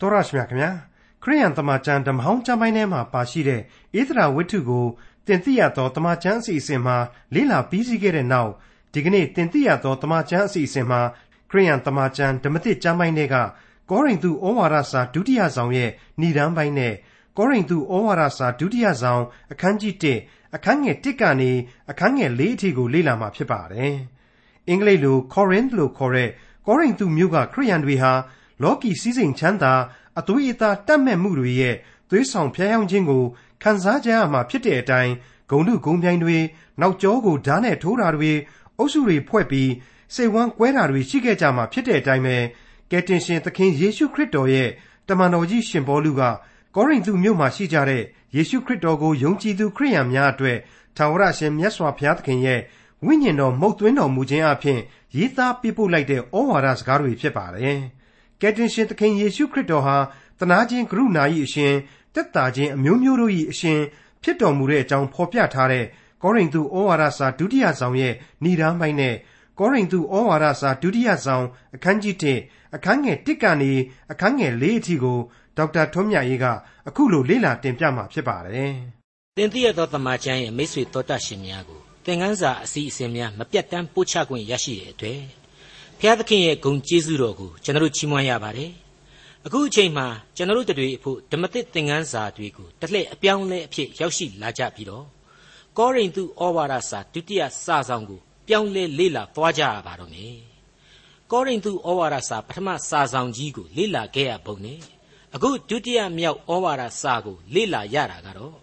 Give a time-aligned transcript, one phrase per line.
[0.00, 0.70] တော်ရရှိမြခင်ဗျာ
[1.22, 3.60] ခရိယန်တမန်ကျန်ဓမ္မဟောင်းကျမ်းပိုင်းထဲမှာပါရှိတဲ့
[4.00, 4.86] ဧသရာဝတ္ထုကို
[5.26, 6.96] တင်သိရသောတမန်ကျန်အစီအစဉ်မှာ
[7.34, 8.50] လေ့လာပြီးစီးခဲ့တဲ့နောက်
[8.92, 11.00] ဒီကနေ့တင်သိရသောတမန်ကျန်အစီအစဉ်မှာ
[11.50, 13.36] ခရိယန်တမန်ကျန်ဓမ္မသစ်ကျမ်းပိုင်းတွေက
[13.90, 15.90] ကောရိန္သုဩဝါဒစာဒုတိယဆောင်ရဲ့
[16.20, 16.94] ဏ္ဍန်ပိုင်းနဲ့
[17.36, 19.22] ကောရိန္သုဩဝါဒစာဒုတိယဆောင်
[19.52, 19.94] အခန်းကြီး
[20.24, 21.50] 1အခန်းငယ်1ကနေ
[21.90, 23.94] အခန်းငယ်4အထိကိုလေ့လာမှာဖြစ်ပါတယ်။
[24.68, 26.30] အင်္ဂလိပ်လို Corinth လို့ခေါ်တဲ့
[26.66, 28.12] ကောရိန္သုမြို့ကခရိယန်တွေဟာ
[28.62, 29.74] လောကီစည်းစိမ်ချမ်းသာ
[30.18, 31.76] အသွေးအသားတတ်မဲ့မှုတွေရဲ့
[32.10, 33.24] သွေးဆောင်ဖျားယောင်းခြင်းကို
[33.62, 35.12] ခံစားကြရမှာဖြစ်တဲ့အတိုင်း
[35.50, 36.36] ဂုံတုဂုံပြိုင်တွေ
[36.80, 38.32] နောက်ကျောကိုဓာတ်နဲ့ထိုးတာတွေ
[38.78, 39.70] အုပ်စုတွေဖွဲ့ပြီး
[40.14, 42.36] စိတ်ဝမ်းကွဲတာတွေရှိခဲ့ကြမှာဖြစ်တဲ့အတိုင်းပဲ
[42.90, 44.68] ကယ်တင်ရှင်သခင်ယေရှုခရစ်တော်ရဲ့
[45.08, 46.22] တမန်တော်ကြီးရှင်ပေါလုက
[46.74, 48.02] ကောရိန္သုမြို့မှာရှိကြတဲ့
[48.36, 50.58] ယေရှုခရစ်တော်ကိုယုံကြည်သူခရိယန်များအတွက်
[50.96, 52.60] ထာဝရရှင်မြတ်စွာဘုရားသခင်ရဲ့
[53.04, 54.80] ဝိညာဉ်တော်မုတ်သွင်းတော်မူခြင်းအပြင်
[55.16, 57.80] ရေးသားပြပို့လိုက်တဲ့ဩဝါဒစကားတွေဖြစ်ပါတယ်။
[58.40, 59.96] ကယ်တင်ရှင်သခင်ယေရှုခရစ်တော်ဟာ
[60.40, 61.74] တနာခြင်းကရုဏာ၏အရှင်
[62.14, 63.80] တက်တာခြင်းအမျိုးမျိုးတို့၏အရှင်
[64.22, 65.84] ဖြစ်တော်မူတဲ့အကြောင်းဖော်ပြထားတဲ့
[66.22, 69.14] ကောရိန္သုဩဝါဒစာဒုတိယဆောင်ရဲ့ဏ္ဍာန်ပိုင်းနဲ့
[69.58, 73.72] ကောရိန္သုဩဝါဒစာဒုတိယဆောင်အခန်းကြီး1အခန်းငယ်1ကနေ
[74.12, 75.18] အခန်းငယ်4အထိကို
[75.56, 76.46] ဒေါက်တာထွန်းမြတ်ရေးက
[76.88, 78.72] အခုလိုလေ့လာတင်ပြမှာဖြစ်ပါတယ်။
[79.36, 85.20] တင်ပြရသောတမန်ကျမ်းရဲ့မိတ်ဆွေတော်တတ်ရှင်များကိုသင်ခန်းစာအစီအစဉ်များမပြတ်တမ်းပို့ချခွင့်ရရှိတဲ့အတွက်
[86.00, 88.70] ဖျားသခင်ရဲ့ဂုဏ်ကျေးဇူးတော်ကိုကျွန်တော်ချီးမွမ်းရပါတယ်
[89.46, 95.06] အခုအချိန်မှာကျွန်တော်တို့တွေအဖို့ဓမ္မသစ်သင်ခန်းစာတွေကိုတစ်လှည့်အပြောင်းလဲအဖြစ်ရောက်ရှိလာကြပြီးတော့
[95.78, 100.36] ကောရိန္သုဩဝါဒစာဒုတိယစာဆောင်ကိုပြောင်းလဲလေ့လာသွားကြရပါတော့မယ်
[101.30, 104.78] ကောရိန္သုဩဝါဒစာပထမစာဆောင်ကြီးကိုလေ့လာခဲ့ရပုံနဲ့
[105.34, 108.56] အခုဒုတိယမြောက်ဩဝါဒစာကိုလေ့လာရတာကတော့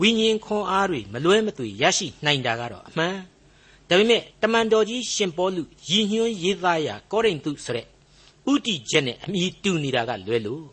[0.00, 3.16] ဝိညာဉ်ခွန်အားတွေမလွဲမသွေရရှိနိုင်တာကတော့အမှန်
[3.92, 7.86] ဒါပေမဲ့တမန်တော်ကြီးရှင်ပေါလုရည်ညွှန်းရေးသားရာကောရိန္သုဆိုတဲ့
[8.52, 10.64] ဥတီချက်နဲ့အမိတူနေတာကလွဲလို့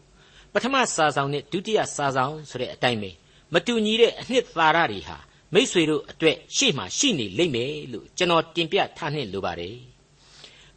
[0.53, 3.11] ပထမစာဆောင်နဲ့ဒုတိယစာဆောင်ဆိုတဲ့အတိုင်းပဲ
[3.53, 5.17] မတူညီတဲ့အနှစ်သာရတွေဟာ
[5.53, 9.75] မိษွေတို့အတွက်ရှေ့မှာရှိနေလိမ့်မယ်လို့ကျွန်တော်တင်ပြထားနှင့်လိုပါတယ်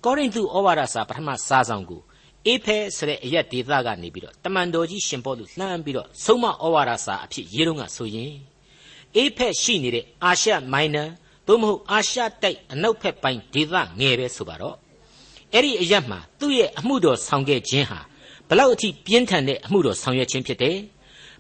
[0.05, 2.01] ကောရိန္သုဩဝါဒစာပထမစာဆောင်ကို
[2.47, 8.33] အေဖဲဆိုတဲ့အရက်ဒေသကနေပြီးတော့တမန်တော်ကြီးရှင်ပေါလုလှမ်းပြီးတော့ဆုံးမဩဝါဒစာအဖြစ်ရေးတော့ကဆိုရင်
[9.17, 11.05] အေဖက်ရှိနေတဲ့အာရှမိုင်နာ
[11.47, 14.77] သို့မဟုတ်အာရှတိုက်အနောက်ဘက်ပိုင်းဒေသငယ်ပဲဆိုပါတော့
[15.55, 18.01] အဲ့ဒီအရက်မှာသူ့ရဲ့အမှုတော်ဆောင်ခဲ့ခြင်းဟာ
[18.49, 20.77] ဘလောက်အထိပြင်းထန်တဲ့အမှုတော်ဆောင်ရွက်ခြင်းဖြစ်တယ်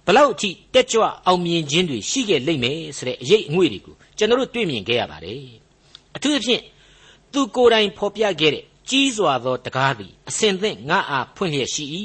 [0.07, 5.41] ဘလောက်အထိတက်ကြွအောင်မြင်ခြင်းတွေရှိခဲ့လိမ့်မယ်ဆိုတဲ့အရေးအငွေ့တွေကိုကျွန်တော်တို့တွေ့မြင်ခဲ့ရပါတယ်
[6.17, 6.63] အထူးသဖြင့်
[7.33, 11.85] သူကိုယ်တိုင်ဖော်ပြခဲ့တဲ့ကြီးစွာသောတကားသည်အစဉ်သင့်ငါအားဖွင့်လျက်ရှိ၏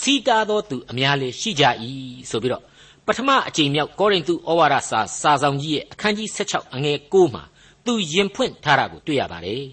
[0.00, 1.64] စီတာသောသူအများလည်းရှိကြ၏
[2.30, 2.64] ဆိုပြီးတော့
[3.10, 7.42] ပထမအကြိမ်မြောက်ကောရိန္သုဩဝါဒစာစာဆောင်ကြီးရဲ့အခန်းကြီး16အငယ်9မှာ
[7.84, 9.64] သူယင်ဖွင့်ထားတာကိုတွေ့ရပါတယ်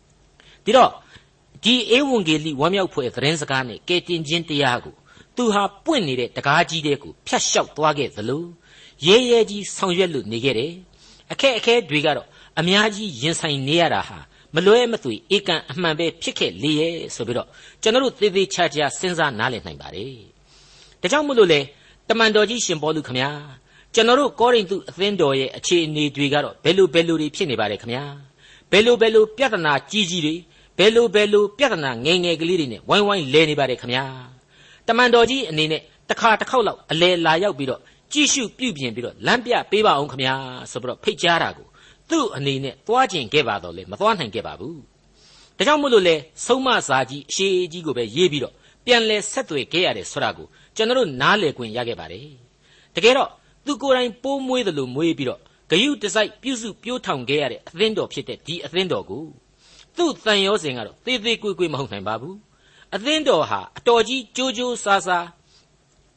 [0.64, 0.90] ။ဒီတော့
[1.64, 4.94] ဒီဧဝံဂေလိဝမ်းမြောက်ဖွယ်သတင်းစကားနဲ့ကယ်တင်ခြင်းတရားကို
[5.36, 8.44] သူဟာပွင့်နေတဲ့တကားကြီးတဲ့ကိုဖျက်လျှောက်သွားခဲ့သလို
[9.06, 10.72] ရဲရဲကြီးဆောင်ရွက်လို့နေခဲ့တယ်။
[11.32, 12.26] အခက်အခဲတွေကတော့
[12.60, 14.18] အများကြီးရင်ဆိုင်နေရတာဟာ
[14.54, 17.48] မလွဲမသွေဧကန်အမှန်ပဲဖြစ်ခဲ့လေရဲ့ဆိုပြီးတော့
[17.82, 20.14] ကျွန်တော်တို့သေသေးချာချာစဉ်းစားနားလည်နိုင်ပါတယ်။
[21.00, 21.60] ဒါကြောင့်မို့လို့လေ
[22.08, 23.30] တမန်တော်ကြီးရှင်ပေါလုခမညာ
[23.94, 28.04] ကျွန်တော်တို့ကောရိန္သုအသင်းတော်ရဲ့အခြေအနေတွေကတော့ဘယ်လိုဘယ်လိုတွေဖြစ်နေပါလဲခမညာ
[28.72, 30.34] ဘယ်လိုဘယ်လိုပြဿနာကြီးကြီးတွေ
[30.78, 34.04] ဘယ်လိုဘယ်လိုပြဿနာငယ်ငယ်ကလေးတွေနဲ့ဝိုင်းဝိုင်းလဲနေပါတယ်ခမညာ
[34.86, 37.80] တမန်တော်ကြီးအနေနဲ့တစ်ခါတစ်ခေါက်လောက်အလဲလာရောက်ပြီးတော့
[38.12, 40.34] ကြည့်ရှုပြုပြင်ပြီးတော့လမ်းပြပေးပါအောင်ခမညာ
[40.70, 41.66] ဆိုပြီးတော့ဖိတ်ကြားတာကို
[42.10, 44.80] သူ့အနေနဲ့သွားကျင်ခဲ့ပါတော့လေမသွားနိုင်ခဲ့ပါဘူး
[45.56, 46.16] ဒါကြောင့်မို့လို့လေ
[46.46, 50.46] ဆုံးမစာကြီးအရှိကြီးကိုပဲရေးပြီးတော့ပြန်လဲဆက်သွယ်ခဲ့ရတယ်ဆိုတာကို
[50.76, 52.28] ကျွန်တော်နားလည်ခွင့်ရခဲ့ပါတယ်
[52.94, 53.30] တကယ်တော့
[53.66, 59.24] သူကိုယ်တိုင်ပိုးမွေးတယ်လို့မွေးပြီးတော့ဂယုတစိုက်ပြုစုပြိုးထောင်ခဲ့ရတဲ့အသင်းတော်ဖြစ်တဲ့ဒီအသင်းတော်ကို
[59.96, 62.36] သူ့တန်ရောစင်ကတော့သေးသေးကွေ့ကွေ့မဟုတ်နိုင်ပါဘူး
[62.94, 65.26] အသင်းတော်ဟာအတော်ကြီးကြိုးကြိုးစားစား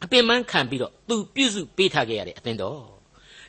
[0.03, 2.81] အပင်ပန်းခံပြီးတော့သူပြုစုပေးထားခဲ့ရတဲ့အသင်းတော်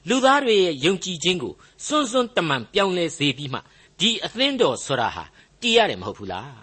[0.09, 1.53] လူသားတွေရဲ့ယုံကြည်ခြင်းကို
[1.87, 3.59] စွန်းစွန်းတမန်ပြောင်းလဲစေပြီးမှ
[4.01, 5.25] ဒီအသင်းတော်ဆိုတာဟာ
[5.61, 6.61] တည်ရတယ်မဟုတ်ဘူးလား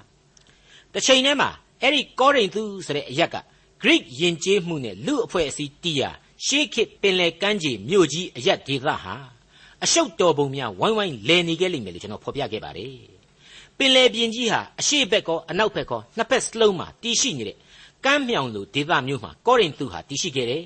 [0.93, 1.49] တစ်ချိန်တည်းမှာ
[1.81, 3.35] အဲ့ဒီကောရိန္သုဆိုတဲ့အရက်က
[3.81, 6.09] Greek ယဉ်ကျေးမှုနဲ့လူအဖွဲ့အစည်းတီးရာ
[6.45, 9.15] ရှေးခေတ်ပင်လယ်ကမ်းခြေမြို့ကြီးအရက်ဒေသဟာ
[9.83, 12.93] အရှုပ်တော်ပုံများဝိုင်းဝိုင်းလည်နေခဲ့လိမ့်မယ်လို့ကျွန်တော်ဖော်ပြခဲ့ပါတယ်
[13.77, 17.57] ပင်လယ်ပြင်ကြီးဟာအရှေ့ဘက်ကောအနောက်ဘက်ကောနှစ်ဖက်စလုံးမှာတည်ရှိနေတဲ့
[18.05, 20.63] ကမ်းမြောင်လိုဒေသမျိုးမှာကောရိန္သုဟာတည်ရှိခဲ့တယ်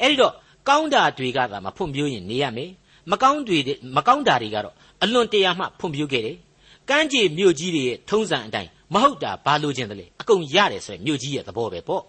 [0.00, 0.34] အဲ့ဒီတော့
[0.68, 2.70] ကောင်းတာတွေကသာမဖွံ့ဖြိုးရင်နေရမယ်
[3.10, 3.58] မကောင်းတွေ
[3.96, 6.36] မကောင်းတာတွေကတော့အလွန်တရာမှဖွံ့ဖြိုးခဲ့တယ်
[6.90, 12.02] ကမ်းခြေမြို့ကြီးတွေရဲ့ထုံးစံအတိုင်း မဟုတ်တာဘာလို့ခြင်းတလဲအကုန်ရတယ်ဆိုရင်မြို့ကြီးရဲ့သဘောပဲပေါ့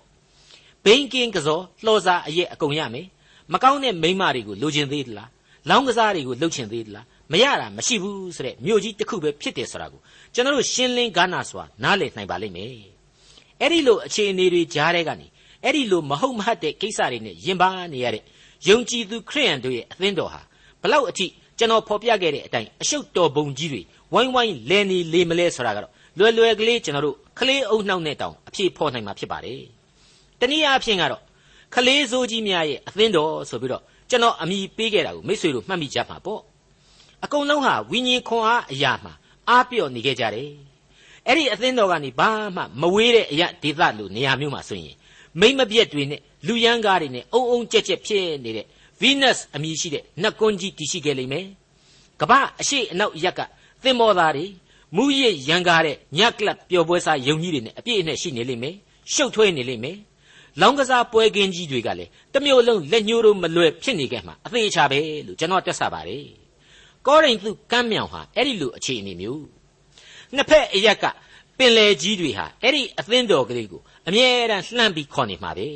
[0.83, 3.07] ဘိန်းကင်းကစောလှော်စာအရက်အကုန်ရမယ်
[3.53, 5.29] မကောင်းတဲ့မိန်းမတွေကိုလိုချင်သေးသလား
[5.69, 10.01] လောင်းကစားတွေကိုလှုပ်ချင်သေးသလားမရတာမရှိဘူးဆိုတဲ့မြို့ကြီးတစ်ခုပဲဖြစ်တယ်ဆိုတာကို
[10.33, 12.69] ကျွန်တော်တို့ရှင်းလင်းကားနာစွာနားလည်နိုင်ပါလိမ့်မယ်
[13.61, 15.27] အဲ့ဒီလိုအခြေအနေတွေကြားထဲကနေ
[15.63, 18.23] အဲ့ဒီလိုမဟုတ်မဟတ်တဲ့ကိစ္စတွေနဲ့ရင်ပါနေရတဲ့
[18.67, 20.41] ယုံကြည်သူခရိယန်တို့ရဲ့အသင်းတော်ဟာ
[20.81, 21.25] ဘလောက်အထိ
[21.57, 23.81] ကျွန်တော်ဖော်ပြခဲ့တဲ့အတိုင်းအရှုပ်တော်ပုံကြီးတွေ
[24.13, 29.61] ဝိုင်းဝိုင်းလဲနေလေမလဲဆိုတာကတော့ လွယ်လွယ်ကလေးကျွန်တော်တို့ခလေးအုံနှောက်နဲ့တောင်အဖြေဖော်နိုင်မှာဖြစ်ပါတယ်။
[30.39, 31.21] တနည်းအားဖြင့်ကတော့
[31.73, 36.41] ခလေးစိုးကြီးများရဲ့အသင်းတော်ဆိုပြီးတော့ကျွန်တော်အမိပေးခဲ့တာကိုမိတ်ဆွေတို့မှတ်မိကြမှာပေါ့။
[37.23, 39.13] အကုန်လုံးဟာဝိညာဉ်ခွန်အားအရာမှာ
[39.49, 40.49] အားပြော့နေခဲ့ကြတယ်။
[41.27, 44.95] အဲ့ဒီအသင်းတော်ကနေဘာမှမဝေးတဲ့အရာဒေသလိုနေရာမျိုးမှာဆိုရင်
[45.39, 48.65] မိမ့်မပြက်တွေနဲ့လူရန်ကားတွေနဲ့အုံအုံကြက်ကြက်ဖြစ်နေတဲ့
[49.01, 51.45] Venus အမည်ရှိတဲ့နတ်ကွန်းကြီးတည်ရှိခဲ့လိမ့်မယ်။
[52.21, 53.39] ကမ္ဘာအရှိအနောက်ရက်က
[53.83, 54.45] သင်္ဘောသားတွေ
[54.95, 58.75] မူရစ်ရန်ကားတဲ့ညက်ကလပ်ပျော်ပွဲစားယုံကြီးတွေနဲ့အပြည့်အနဲ့ရှိနေလိမ့်မယ်။
[59.13, 59.97] ရှုပ်ထွေးနေလိမ့်မယ်။
[60.61, 66.25] လောင်းကစားပွဲကင်းကြီးတွေကလည်းတမျိုးလုံးလက်ညှိုးတို့မလွယ်ဖြစ်နေခဲ့မှာအသေးချပဲလို့ကျွန်တော်တက်ဆပါတယ်။
[67.07, 69.43] ကောရိန္သုကမ်းမြောင်ဟာအဲ့ဒီလိုအခြေအနေမျိုး
[70.35, 71.05] နှစ်ဖက်အရက်က
[71.57, 75.69] ပင်လယ်ကြီးတွေဟာအဲ့ဒီအသင်းတော်ကလေးကိုအမြဲတမ်းလှမ်းပြီးခေါ်နေမှာပဲ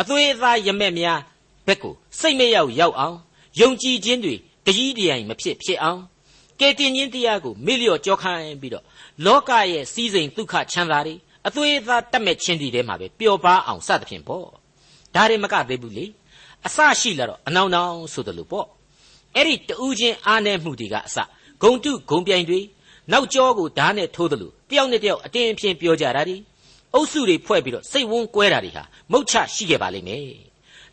[0.00, 1.20] အသွေးအသားရမက်များ
[1.66, 3.18] ဘက်ကိုစိတ်မရောက်ရောက်အောင်
[3.60, 4.34] ယုံကြည်ခြင်းတွေ
[4.66, 6.00] တကြီးတရိုင်မဖြစ်ဖြစ်အောင်
[6.60, 8.84] ကယ်တင်ခြင်းတရားကိုမေ့လျော့ကြောခိုင်းပြီးတော့
[9.24, 11.14] လောကရဲ့စီးစိမ်ဒုက္ခချမ်းသာတွေ
[11.46, 14.46] အသွေးအသားတတ်မဲ့ခြင်းတွေထဲမှာပဲပျော်ပါအောင်စသဖြင့်ပေါ့
[15.14, 16.06] ဒါတွေမကသေးဘူးလေ
[16.66, 18.66] အစရှိလာတော့အနောင်နောင်ဆိုတယ်လို့ပေါ့
[19.36, 21.16] အဲ့ဒီတူးချင်းအားနေမှုတွေကအစ
[21.62, 22.60] ဂုံတုဂုံပြိုင်တွေ
[23.12, 26.36] နောက်ကျောကိုဓာတ်နဲ့ထိုးတယ်လို့တယောက်နဲ့တယောက်အတင်းအဖျင်းပြောကြတာဒီ
[26.94, 28.82] အုပ်စုတွေဖွဲ့ပြီးတော့စိတ်ဝန်းကွဲတာတွေဟာ
[29.12, 30.26] မုတ်ချရှိခဲ့ပါလိမ့်မယ်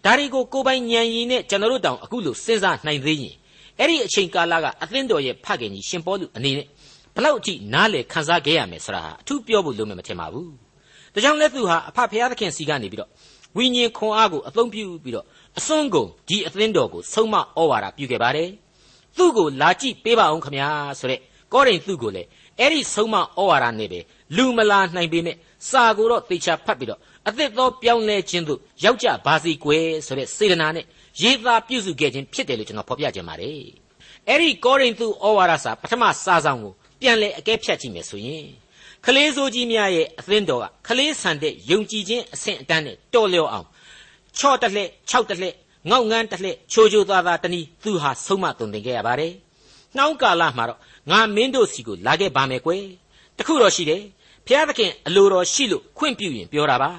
[0.05, 3.35] ဒါတွေကိုကိုပိုင်ဉာဏ်ရည်နဲ့ကျွန်တော်တို့တောင်အခုလို့စဉ်းစားနိုင်သေးရင်
[3.79, 6.67] အဲ့ဒီအချိန်ကာလကအသင်းတော်ရဲ့ဖခင်ကြီးရှင်ပေါလုအနေနဲ့
[7.15, 10.51] ဘလောက်အထိနားလေခန်းစားခဲ့ရမယ်ဆိုတာဟာအထူးပြောဖို့လိုမယ်မထင်ပါဘူး
[11.13, 13.09] ဒါကြောင့်လည်းသူဟာအဖဖခင်သခင်စီကနေပြီးတော့
[13.57, 15.25] ဝိညာဉ်ခွန်အားကိုအသုံးပြုပြီးတော့
[15.57, 18.49] အစွန်းကုန်ဒီအသင်းတော်ကိုဆုံးမဩဝါဒပြုခဲ့ပါတယ်
[19.17, 21.19] သူ့ကိုလာကြည့်ပေးပါအောင်ခမညာဆိုတဲ့
[21.53, 22.27] ကောရိန္သုကိုလည်း
[22.59, 23.99] အဲ့ဒီဆုံးမဩဝါဒနဲ့ပဲ
[24.35, 25.35] လူမလာနိုင်ပေမဲ့
[25.69, 30.85] စာကိုတော့သေချာဖတ်ပြီးတော့အသစ်သောပြောင်းလဲခြင်းသို့ရောက်ကြပါစေကွယ်ဆိုတဲ့စေတနာနဲ့
[31.21, 33.61] ရေးသားပြုစုခဲ့ခြင်းဖြစ်တယ်လို့ကျွန်တော်ဖော်ပြခြင်းပါတယ်
[34.27, 38.45] အဲ့ဒီကောရိန္သုဩဝါဒစာပထမစာဆောင်ကိုပြန်လဲအကဲဖြတ်ကြည့်မယ်ဆိုရင်
[39.05, 43.67] ခလေးစိုးကြီးများရဲ့အသင်းတော်ကခလေးဆန်တဲ့ယုံကြည်ခြင်းအဆင့်အတန်းနဲ့တော်လျော်အောင်
[44.37, 45.55] ချော့တစ်လှည့်၆တစ်လှည့်
[45.89, 49.33] ငေါက်ငန်းတစ်လှည့်ချိုချိုသားသားတနည်းသူဟာဆုံးမသွန်သင်ခဲ့ရပါတယ်
[49.95, 50.79] နှောင်းကာလမှာတော့
[51.11, 52.83] ငါမင်းတို့စီကိုလာခဲ့ပါမယ်ကွယ်
[53.37, 54.01] တခုတော့ရှိတယ်
[54.49, 56.89] ဘုရားသခင်အလိုတော်ရှိလို့ခွင့်ပြုရင်ပြောတာပါ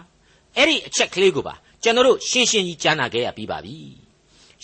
[0.56, 3.76] အဲ့ဒီအချက်ကလေးကိုပါကျွန်တော်တို့ရှင်းရှင်းကြီးကြားနာခဲ့ရပြီးပါပြီ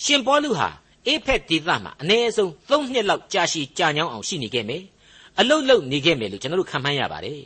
[0.03, 0.69] ရှင်ပေါလုဟာ
[1.07, 4.83] အေဖက်ဒေသမှာအနည်းဆုံး၃နှစ်လောက်ကြာရှည်ကြာညောင်းအောင်ရှိနေခဲ့မယ်
[5.39, 7.41] အလုတ်လုတ်နေခဲ့မယ်လို့ကျွန်တော်တို့ခံမှန်းရပါတယ်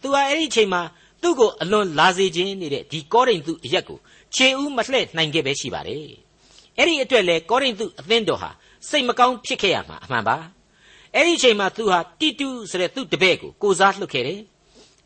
[0.00, 0.82] သူဟာအဲ့ဒီအချိန်မှာ
[1.22, 3.98] သူ့ကိုအလွန်လာစေခြင်းနေတဲ့ဒီကောရိန္သုအရက်ကို
[4.34, 6.04] ခြေဦးမလှဲ့နိုင်ခဲ့ပဲရှိပါတယ်
[6.78, 8.50] အဲ့ဒီအတွက်လေကောရိန္သုအသင်းတော်ဟာ
[8.88, 10.36] စိတ်မကောင်းဖြစ်ခဲ့ရမှာအမှန်ပါ
[11.14, 14.40] အဲ့ဒီအချိန်မှာသူဟာတိတုဆိုတဲ့သူ့တပည့်ကိုကိုစားလှုပ်ခဲ့တယ်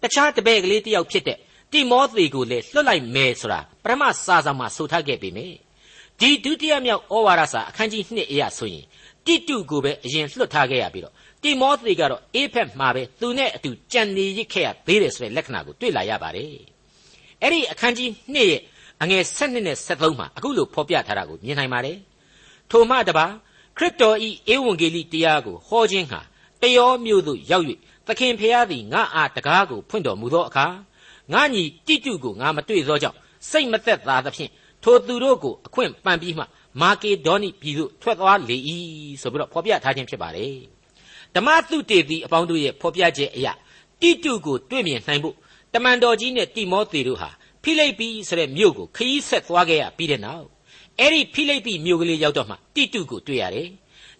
[0.02, 1.38] တခြားတပည့်ကလေးတယောက်ဖြစ်တဲ့
[1.72, 5.56] တိမောသေကိုလည်းလွတ်လိုက်မယ်ဆိုတာပထမစာဆောင်မှာဆိုထားခဲ့ပေမယ့်
[6.20, 8.84] ဒီဒုတိယမြောက်ဩဝါဒစာအခန်းကြီး2အရာဆိုရင်
[9.26, 16.48] တိတုကိုပဲအရင်လွတ်ထားခဲ့ရပြီးတော့တိမောသေကတော့အေးဖက်မှာပဲသူနဲ့အတူကြံနေရစ်ခဲ့ရသေးတယ်ဆိုတဲ့လက္ခဏာကိုတွေ့လာရပါတယ်
[17.42, 18.62] အဲ့ဒီအခန်းကြီး2ရဲ့
[19.02, 21.98] အငယ်7နဲ့73မှာအခုလိုဖော်ပြထားတာကိုမြင်နိုင်ပါတယ်
[22.70, 23.26] ထိုမှတပါ
[23.76, 26.20] ခရစ်တော်ဤဧဝံဂေလိတရားကိုဟောခြင်းဟာ
[26.62, 27.66] တယောမျိုးသို့ရောက်၍
[28.06, 30.66] သခင်ဖျားသည်ငါအားတကားကိုဖွင့်တော်မူသောအခါ
[31.32, 33.16] ငါညီတိတုကိုငါမတွေ့သောကြောင့်
[33.50, 34.50] စိတ်မသက်သာသဖြင့်
[34.82, 36.44] ထိုသူတို့ကိုအခွင့်ပန်ပြီးမှ
[36.80, 38.56] မာကေဒေါနိပြည်သို့ထွက်သွားလေ၏
[39.20, 40.56] ဆိုပြီးတော့ဖော်ပြထားခြင်းဖြစ်ပါတယ်
[41.34, 43.48] ဓမ္မသုတေသီအပေါင်းတို့ရဲ့ဖော်ပြချက်အရ
[44.00, 45.34] တိတုကိုတွေ့မြင်နိုင်ဖို့
[45.74, 47.30] တမန်တော်ကြီးနဲ့တိမောသေတို့ဟာ
[47.62, 50.46] ဖိလိပ္ပိဆိုတဲ့မြို့ကိုခရီးဆက်သွားခဲ့ရပြီးတဲ့နောက်
[51.00, 53.68] အဲ့ဒီဖိလိပ္ပိမြို့ကလေးရောက်တော့မှတိတုကိုတွေ့ရတယ်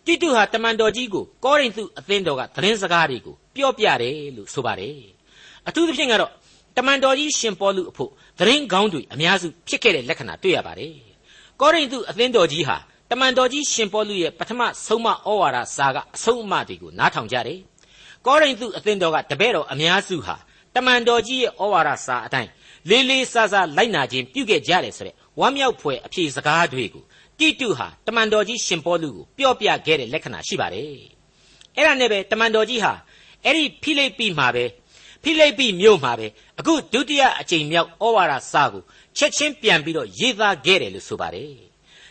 [0.07, 4.97] တိတုဟာတမန်တော်ကြီးကိုကောရိန္သုအသင်းတော်ကသတင်းစကားတွေကိုပြောပြတယ်လို့ဆိုပါတယ်
[5.69, 6.33] အထူးသဖြင့်ကတော့
[6.77, 10.95] တမန်တော်ကြီးရှင်ပေါလုအဖို့သတင်းကောင်းတွေအများစုဖြစ်ခဲ့တဲ့လက္ခဏာတွေ့ရပါတယ်
[11.61, 12.77] ကောရိန္သုအသင်းတော်ကြီးဟာ
[13.11, 17.61] တမန်တော်ကြီးရှင်ပေါလုရဲ့ပထမဆုံးမဩဝါဒစာကအဆုံးအမတွေကိုနားထောင်ကြတယ်
[18.27, 20.37] ကောရိန္သုအသင်းတော်ကတပည့်တော်အများစုဟာ
[20.75, 22.51] တမန်တော်ကြီးရဲ့ဩဝါဒစာအတိုင်း
[22.91, 27.05] လေးလေးစားစားလိုက်နာခြင်းပြုခဲ့ကြတယ်ဆိုတဲ့ဝမ်းမြောက်ဖွယ်အဖြေစကားတွေကို
[27.39, 30.85] တိတုဟာတမန်တော်ကြီးရှင်ပေါလုကိုပြောပြခဲ့တဲ့လက္ခဏာရှိပါတယ်
[31.77, 32.93] အဲ့ဒါနဲ့ပဲတမန်တော်ကြီးဟာ
[33.45, 34.65] အဲ့ဒီဖိလိပ္ပိမှာပဲ
[35.23, 36.27] ဖိလိပ္ပိမြို့မှာပဲ
[36.59, 38.83] အခုဒုတိယအကြိမ်မြောက်ဩဝါဒစာကို
[39.17, 41.51] ချက်ချင်းပြန်ပြီးတော့ရေးသားခဲ့တယ်လို့ဆိုပါတယ်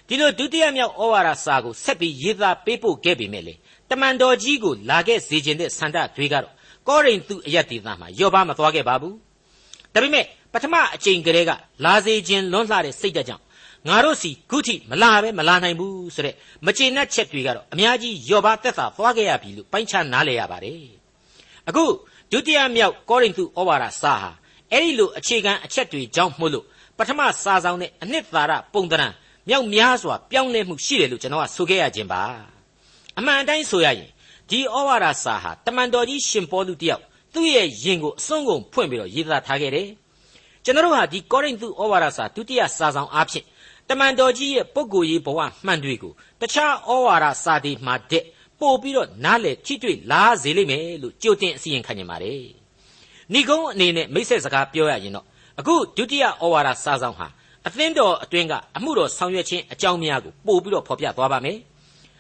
[0.08, 3.53] ဒီလိုဒုတိယမြောက်ဩဝါဒစာကိုဆက်ပြီးရေးသားပေးပို့ခဲ့ပေမဲ့လေ
[3.89, 6.53] တမန်တော်ကြီးကိုလာခဲ့စေခြင်းတဲ့ဆန္ဒတွေကတော့
[6.88, 9.15] ကောရိန္သုအယက်ဒေသမှာယောဘမသွားခဲ့ပါဘူး
[9.94, 11.51] ဒါပေမဲ့ပထမအကြိမ်ကလေးက
[11.86, 13.44] လာစေခြင်းလွန်းလှတဲ့စိတ်ဓာတ်ကြောင့်
[13.87, 20.79] ငါတို့စီခုထိမလာပဲမလာနိုင်ဘူးဆိုတဲ့မကျေနပ်ချက်တွေကတော့အများကြီးယောဘသက်သာသွားခဲ့ရပြီလို့ပိုင်းခြားနားလည်ရပါတယ်
[21.69, 21.83] အခု
[22.31, 24.31] ဒုတိယမြောက်ကောရိန္သုဩဝါဒစာဟာ
[24.71, 26.65] အအဲ့ဒီလိုအခြေခံအချက်တွေကြောင့်မို့လို့
[26.97, 29.13] ပထမစာဆောင်တဲ့အနှစ်သာရပုံသဏ္ဍာန်
[29.49, 32.21] မြောက်များစွာပြောင်းလဲမှုရှိတယ်လို့ကျွန်တော်ကဆိုခဲ့ရခြင်းပါ
[33.17, 34.09] အမှန်အတိုင်းဆိုရရင်
[34.49, 39.87] ဒီဩဝါဒစာဟာတမန်တော်ကြီးရှင်ပေါလုတယောက်သူ့ရဲ့ယင်ကိုအစွန်းကုန်ဖွင့်ပြီးတော့ရေးသားထားခဲ့တယ်
[40.63, 43.45] ကျွန်တော်တို့ဟာဒီကောရိန္သုဩဝါဒစာဒုတိယစာဆောင်အားဖြင့်
[43.89, 48.23] တမန်တော်ကြီးရဲ့ပုဂ္ဂိုလ်ရေးဘဝမှန်တွေကိုတခြားဩဝါဒစာတွေမှာတဲ့
[48.59, 52.41] ပို့ပြီးတော့နားလေထိတွေ့လာစေလိမ့်မယ်လို့ကြိုတင်အစီရင်ခံနေပါတယ်
[53.33, 55.25] ဏိကုံးအနေနဲ့မိတ်ဆက်စကားပြောရရင်တော့
[55.59, 57.27] အခုဒုတိယဩဝါဒစာဆောင်ဟာ
[57.67, 61.57] အသင်းတော်အတွင်းကအမှုတော်ဆောင်ရွက်ခြင်းအကြောင်းများကိုပို့ပြီးတော့ဖော်ပြသွားပါမယ်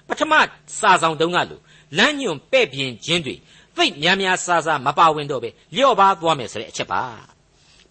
[0.07, 0.33] ပထမ
[0.79, 1.61] စာဆောင်တုန်းကလို့
[1.97, 3.35] လမ်းညွန်ပဲ့ပြင်ခြင်းတွေ
[3.77, 7.01] သိများများဆာဆာမပါဝင်တော့ပဲလျော့ပါသွားမယ်ဆိုတဲ့အချက်ပါ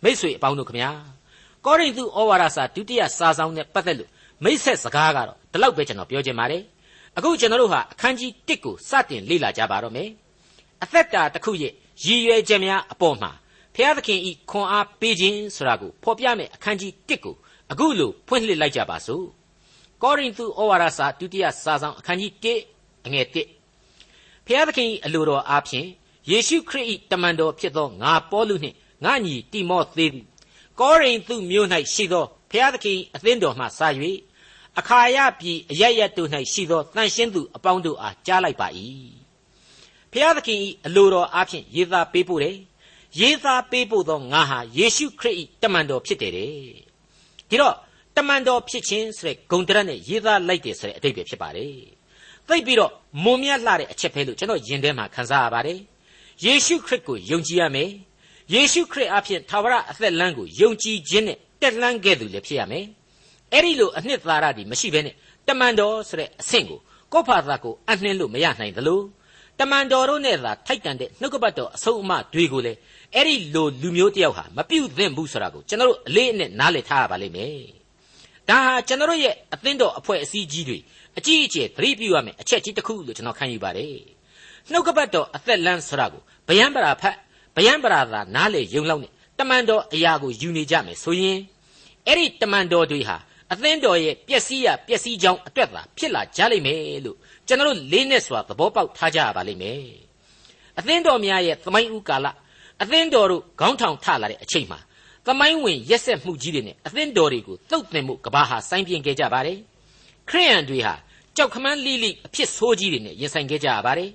[0.03, 0.91] မိษွေအပေါင်းတို့ခမညာ
[1.67, 4.11] ကောရိန္သုဩဝါဒစာဒုတိယစာဆောင်နဲ့ပတ်သက်လို့
[4.45, 6.63] မိတ်ဆက်စကားကတော့ဒီလောက်ပဲကျွန်တော်ပြောချင်ပါတယ်
[7.17, 10.09] အခုကျွန်တော်တို့ဟာအခန်းကြီး1ကိုစတင်လေ့လာကြပါတော့မယ်
[10.83, 11.73] အသက်တာတစ်ခုရဲ့
[12.05, 13.31] ရည်ရွယ်ချက်များအပေါ်မှာ
[13.75, 17.35] ဖျားသခင်ဤခွန်အားပေးခြင်းဆိုတာကိုဖော်ပြမယ်အခန်းကြီး1ကို
[17.71, 19.25] အခုလိုဖွင့်လှစ်လိုက်ကြပါစို့
[20.03, 22.33] ကောရိန္သုဩဝါဒစာဒုတိယစာဆောင်အခန်းကြီး
[22.75, 25.89] 1အငယ်1ဖျားသခင်ဤအလိုတော်အားဖြင့်
[26.31, 30.27] ယေရှုခရစ်ဤတမန်တော်ဖြစ်သောငါပေါလုနှင့်ငါညီတိမောသေသည်
[30.81, 33.81] ကောရိန္သုမြို့၌ရှိသောဖျားသခင်အသင်းတော်မှစ၍
[34.79, 38.69] အခါယပြည်အရရတို့၌ရှိသောတန်ရှင်းသူအပေါင်းတို့အားကြားလိုက်ပါ၏
[40.13, 42.57] ဖျားသခင်ဤအလိုတော်အားဖြင့်ယေသားပေးပို့တယ်
[43.21, 46.51] ရေးသားပေးပို့သောငါဟာယေရှုခရစ်၏တမန်တော်ဖြစ်တယ်တဲ့
[47.49, 47.75] ဒီတော့
[48.17, 51.75] တမန်တော်ဖြစ်ခြင်းဆိုတဲ့ဂုံတရက်နဲ့ရေးသားလိုက်တယ်ဆိုတဲ့အတိတ်ပဲဖြစ်ပါတယ်
[52.49, 52.93] သိပြီးတော့
[53.25, 55.79] မုံမြတ်လှတဲ့အချက်ပဲလို့ကျွန်တော်ယင်ထဲမှာခန်းစားရပါတယ်
[56.45, 57.91] ယေရှုခရစ်ကိုယုံကြည်ရမယ်
[58.53, 62.87] ယေရှုခရစ်အဖင်သာဝရအသက်လမ်းကိုယုံကြည်ခြင်းနဲ့တက်လှမ်းခဲ့သူလည်းဖြစ်ရမယ်
[63.53, 65.15] အဲ့ဒီလိုအနှစ်သာရတွေမရှိဘဲနဲ့
[65.49, 66.81] တမန်တော်ဆိုတဲ့အဆင့်ကို
[67.13, 69.01] ကိုယ့်ဘာသာကိုအနှင်းလို့မရနိုင်သလို
[69.59, 72.79] တမန်တော်တို့နဲ့သာထိုက်တန်တဲ့နှုတ်ကပတ်တော်အဆုံးအမတွေကိုလည်း
[73.15, 77.59] အဲ့ဒီလိုလူမျိုးတယောက်ဟာမပြုတ်သင့်ဘူးဆိုတာကိုကျွန်တော်တို့အလေးအနက်နားလည်ထားရပါလိမ့်မယ်
[78.49, 80.79] ဒါဟာကျွန်တော်တို့ရဲ့အသင်းတော်အဖွဲ့အစည်းကြီးတွေ
[81.19, 83.97] အကြီးအကျယ်သတိပြုရမယ်အချက်ကြီးတစ်ခုလို့ကျွန်တော်ခံယူပါတယ်
[84.71, 87.17] နှုတ်ကပတ်တော်အသက်လန်းဆိုတာကိုဗျံပရာဖတ်
[87.57, 91.39] ဗျံပရာသာနားလေယုံလောက်နဲ့တမန်တော်အရာကိုယူနေကြမယ်ဆိုရင်
[92.07, 93.17] အဲ့ဒီတမန်တော်တွေဟာ
[93.53, 99.83] အသင်းတော်ရဲ့ပျက်စီးရပျက်စီးကြောင်းအတွက်သာဖြစ်လာကြလိမ့်မယ်လို့ကျွန်တော်တို့လေးနဲ့စွာသဘောပေါက်ထားကြရပါလိမ့်မယ်
[100.79, 102.27] အသင်းတော်များရဲ့သမိုင်းဥကာလ
[102.83, 104.79] အသင်းတော်တို့ခေါင်းထောင်ထလာတဲ့အချိန်မှာ
[105.27, 109.59] သမိုင်းဝင်ရက်ဆက်မှုကြီးတွေနဲ့အသင်းတော်တွေကိုတုတ်တင်မှုကဘာဟာစိုင်းပြင်းခဲ့ကြပါတယ်
[110.29, 110.95] ခရိယန်တွေဟာ
[111.37, 114.11] ကြောက်ခမန်းလိလိအဖြစ်ဆိုးကြီးတွေနဲ့ရင်ဆိုင်ခဲ့ကြရပါတယ်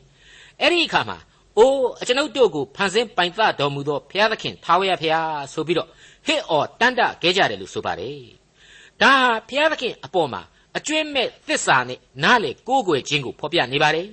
[0.62, 1.18] အဲ့ဒီအခါမှာ
[1.58, 5.88] အိုးအကျွန်ုပ်တို့ကိုဖန်ဆင်းပိုင်သတော်မူသောဘုရားသခင်ထာဝရဘုရားဆိုပြီးတော့
[6.28, 8.22] ဟစ်အော်တန်တခဲ့ကြတယ်လို့ဆိုပါတယ်
[9.02, 10.42] ဒါဟာဘုရားသခင်အပေါ်မှာ
[10.78, 14.08] အကျွင့်မဲ့သစ္စာနဲ့နားလေကိုးကွယ်ခြင်းကိုဖော်ပြနေပါတယ်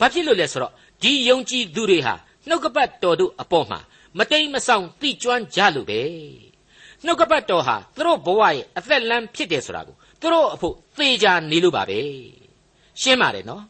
[0.00, 0.72] ဘာဖြစ်လို့လဲဆိုတော့
[1.02, 2.14] ဒီယုံကြည်သူတွေဟာ
[2.48, 3.80] နှုတ်ကပတ်တော်တို့အပေါ်မှာ
[4.18, 6.00] မတိမ်မဆောင်သိကျွမ်းကြလို့ပဲ
[7.04, 12.00] နှုတ်ကပတ်တော်ဟာသူတို့ဘဝရဲ့အသက်လမ်းဖြစ်တယ်ဆိုတာကိုသူတို့အဖို့သေချာနေလို့ပါပဲ
[13.00, 13.62] ရှင်းပါတယ်နော်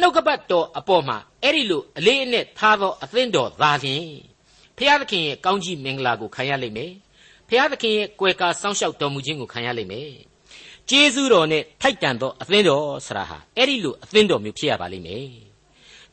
[0.00, 4.06] နှုတ်ကပတ်တော်အပေါ်မှာအဲ့ဒီလိုအလေးအနက်ထားသောအသင်းတော်သာလျှင်
[4.76, 6.92] ဖျားသခင်ရဲ့ကောင်းကြီးမင်္ဂလာကိုခံရလိမ့်မယ်
[7.48, 10.12] ဖျားသခင်ရဲ့ကွယ်ကာစောင့်ရှောက်တော်မူခြင်းကိုခံရလိမ့်မယ်
[10.88, 15.26] ကျေးဇူးတော်နဲ့ထိုက်တန်သောအသင်းတော်ဆရာဟာအဲ့ဒီလိုအသင်းတော်မျိုးဖြစ်ရပါလိမ့်မယ်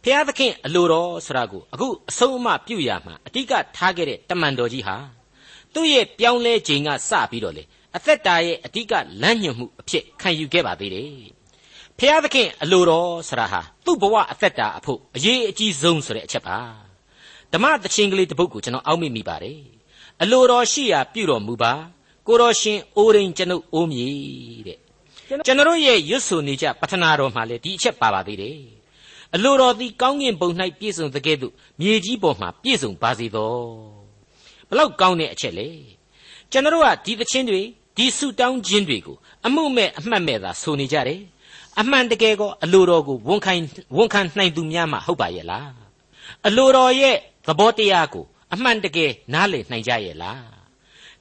[0.04, 4.96] ဖျားသခင်အလိုတော်ဆိုတာကိုအခုအဆုံးအမပြုရမှာအတိကထားခဲ့တဲ့တမန်တော်ကြီးဟာ
[5.74, 7.64] သူ့ရဲ့ပြောင်းလဲခြင်းကစပြီးတော့လေ
[7.96, 11.39] အသက်တာရဲ့အတိကလမ်းညွှန်မှုအဖြစ်ခံယူခဲ့ပါသေးတယ်
[12.02, 16.58] ဖျားသခင်အလိုတော်ဆိုတာဟာသူ့ဘဝအသက်တာအဖို့အရေးအကြီးဆုံးဆိုတဲ့အချက်ပါ
[17.54, 19.60] ဓမ္မသချင်းကလေးတစ်ပုဒ်ကိုကျွန်တော်အောက်မေ့မိပါတယ်
[20.22, 21.74] အလိုတော်ရှိရာပြုတော်မူပါ
[22.28, 24.08] ကိုတော်ရှင်အိုးရင်ကျွန်ုပ်အိုးမြေ
[24.68, 24.78] တဲ့
[25.46, 28.60] ကျွန်တော်ရဲ့ရွတ်ဆိုနေကြပထနာတော်မှာလေဒီအချက်ပါပါသေးတယ်
[29.36, 33.56] အလိုတော်သည်ကောင်းကင်ဘုံ၌ပြည့်စုံတဲ့ကဲ့သို့မြေကြီးပေါ်မှာပြည့်စုံပါစေသော
[34.70, 35.70] ဘလောက်ကောင်းတဲ့အချက်လေ
[36.52, 37.62] ကျွန်တော်ကဒီသချင်းတွေ
[37.98, 41.22] ဒီဆုတောင်းခြင်းတွေကိုအမှုမဲ့အမှတ်မဲ့သာဆိုနေကြတယ်
[41.82, 43.54] အမှန်တကယ်ကောအလိုတော်ကိုဝန်ခံ
[43.98, 45.72] ဝန်ခံနိုင်သူများမှဟုတ်ပါရဲ့လား
[46.48, 47.16] အလိုတော်ရဲ့
[47.48, 50.44] သဘောတရားကိုအမှန်တကယ်နားလည်နိုင်ကြရဲ့လား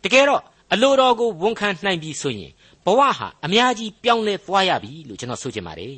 [0.04, 2.52] တကယ်တော့အလိုတော်ကိုဝန်ခံနိုင်ပြီဆိုရင်
[2.84, 5.96] ဘဝဟာအများကြီးပြောင်းလဲသွားရပြီလို့ကျွန်တော်ဆိုချင်ပါတယ်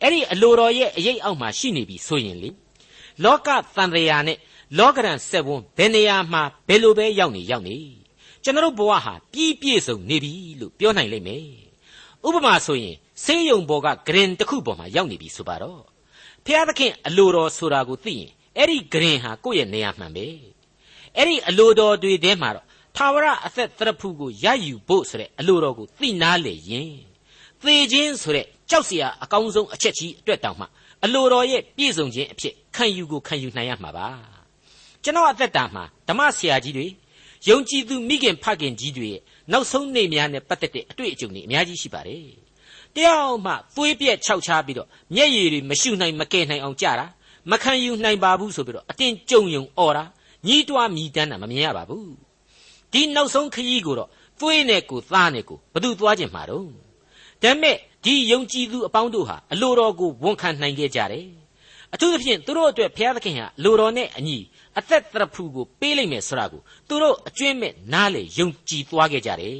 [0.00, 2.50] အဲ့ဒီအလိုတော်ရဲ့အရေးအောက်မှာရှိနေပြီဆိုရင်လေ
[3.24, 3.84] လောကသံဃာ
[4.26, 4.38] နဲ့
[4.78, 7.76] လောကရန်ဆက်ဝန်းဘယ်နေရာမှာဘယ်လိုပဲရောက်နေရောက်နေ
[8.44, 11.46] ကျွန်တော်ဘဝဟာပြည့်ပြည့်စုံနေပြီလို့ပြောနိုင်လိမ့်မယ်
[12.26, 15.82] ဥပမာဆိုရင် ဆေးရုံပေါ်ကဂရင်တစ်ခုပေါ်မှာရောက်နေပြီဆိုပါတော့
[16.44, 20.26] ဖျားသခင်အလိုတော်ဆိုတာကိုသိရင်အဲ့ဒီဂရင်ဟာကိုယ့်ရဲ့နေရာမှန်ပဲ
[21.16, 26.94] အဲ့ဒီအလိုတော်တွေထဲမှာတော့သာဝရအသက်သရဖူကိုရယူဖို့ဆိုတဲ့အလိုတော်ကိုသိနာလေရင်
[27.60, 30.66] သေခြင်းဆိုတဲ့ကြောက်စရာအကောင်းဆုံးအချက်ကြီးအတွက်တောင်မှ
[31.04, 34.08] အလိုတော်ရဲ့ပြည့်စုံခြင်းအဖြစ်ခံယူကိုခံယူနိုင်ရမှာပါ
[35.02, 36.86] ကျွန်တော်အသက်တာမှာဓမ္မဆရာကြီးတွေ
[37.48, 39.20] ယုံကြည်သူမိခင်ဖခင်ကြီးတွေရဲ့
[39.52, 42.41] နောက်ဆုံးနေ့များနဲ့ပတ်သက်တဲ့အတွေ့အကြုံတွေအများကြီးရှိပါတယ်
[42.96, 47.06] တယောက်မှသွေးပြက်ခြောက်ချားပြီးတော့မျက်ရည်တွေမရှုနိုင်မကယ်နိုင်အောင်ကြတာ
[47.50, 50.04] မခံယူနိုင်ပါဘူးဆိုပြီးတော့အတင်းကြုံယုံអော်တာ
[50.46, 52.12] ညီးတွားမြည်တမ်းတာမမြင်ရပါဘူး
[52.92, 54.08] ဒီနောက်ဆုံးခရီးကိုတော့
[54.40, 56.66] သွေးနဲ့ကိုသားနဲ့ကိုဘသူသွားခြင်းမှာတော့
[57.42, 61.26] ဒါမဲ့ဒီယုံကြည်သူအပေါင်းတို့ဟာအလိုတော်ကိုဝန်ခံနိုင်ခဲ့ကြတယ်
[61.94, 64.36] အထူးသဖြင့်သူတို့အတွက်ဘုရားသခင်ဟာလိုတော်နဲ့အညီ
[64.78, 69.56] အသက်တရဖူကိုပေးလိုက်မယ်ဆိုတာကိုသူတို့အကျွင့်မဲ့နားလေယုံကြည်သွားခဲ့ကြတယ်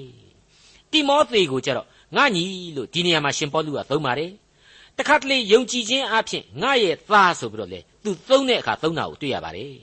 [0.90, 1.86] တိမောသေကိုကြတော့
[2.16, 2.44] ငါညီ
[2.76, 4.32] လို့ဒီနေရာမှာရှင်ပေါလုကသုံးပါတယ်
[4.98, 9.74] တခါတလေယုံကြည်ခြင်းအပြင်ငါရဲ့သားဆိုပြီးတော့လေသူသုံးတဲ့အခါသုံးတာကိုတွေ့ရပါတယ်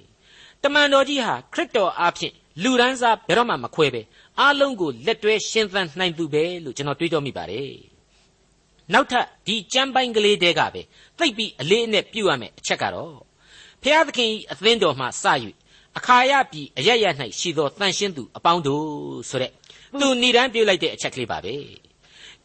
[0.64, 2.34] တမန်တော်ကြီးဟာခရစ်တော်အပြင်
[2.64, 4.02] လူရန်စားဘယ်တော့မှမခွဲပဲ
[4.40, 7.72] အားလုံးကိုလက်တွဲရှင်းသန်နိုင်သူပဲလို့ကျွန်တော်တွေးတောမိပါတယ်
[8.94, 10.82] နောက်ထပ်ဒီကြမ်းပိုင်းကလေးတဲကပဲ
[11.18, 13.16] သိပ်ပြီးအလေးအနက်ပြုရမယ်အချက်ကတော့
[13.84, 15.10] ဖျားသခင်အသင်းတော်မှစ၍
[15.98, 17.06] အခါရပြည်အရရ၌
[17.40, 18.86] ရှိသောတန်ရှင်းသူအပေါင်းတို့
[19.30, 19.52] ဆိုတဲ့
[20.00, 21.56] သူဏိဒန်းပြုလိုက်တဲ့အချက်ကလေးပါပဲ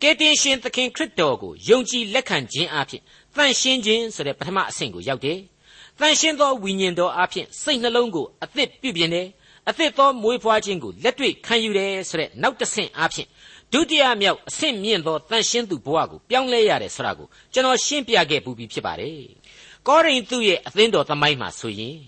[0.04, 3.02] ကယ်တင်ရှင်သခင်ခရစ်တော်ကိုယုံကြည်လက်ခံခြင်းအပြင်
[3.36, 5.38] တန်ရှင်းခြင်းဆိုတဲ့ပထမအဆင့်ကိုရောက်တယ်
[6.00, 9.26] တန်ရှင်းသောဝိညာဉ်တော်အပြင်စိတ်နှလုံးကိုအသစ်ပြုပြင်တယ်
[9.68, 13.26] အသစ်သောမွေးဖွားခြင်းကိုလက်တွေ့ခံယူတယ်ဆိုတဲ့နောက်တစ်ဆင့်အပြင်
[13.72, 19.18] ဒုတိယမြောက်အဆင့်မြင့်သောတန်ရှင်းသူဘဝကိုပြောင်းလဲရတယ်ဆိုတာကိုကျွန်တော်ရှင်းပြခဲ့ပူပြီးဖြစ်ပါတယ်။
[19.88, 21.98] ကောရိန္သုရဲ့အသင်းတော်သမိုင်းမှာဆိုရင်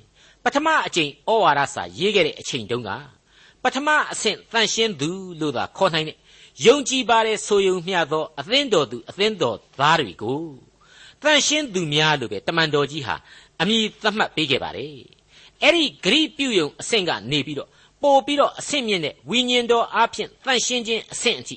[0.45, 2.91] ပထမအကြိမ်ဩဝါဒစာရေးခဲ့တဲ့အချိန်တုန်းက
[3.63, 5.11] ပထမအဆင့်တန်ရှင်းသူ
[5.41, 6.17] လို့သာခေါ်နိုင်တဲ့
[6.65, 10.41] ယုံကြည်ပါတဲ့ဆိုယုံမျှသောအသင်းတော်သူအသင်းတော်သားတွေကို
[11.23, 13.17] တန်ရှင်းသူများလို့ပဲတမန်တော်ကြီးဟာ
[13.61, 14.91] အမည်သတ်မှတ်ပေးခဲ့ပါတယ်။
[15.63, 17.69] အဲ့ဒီဂရိပြုယုံအဆင့်ကနေပြီးတော့
[18.03, 21.57] ပို့ပြီးတော့အဆင့်မြင့်တဲ့ဝိညာဉ်တော်အားဖြင့်တန်ရှင်းခြင်းအဆင့်အထိ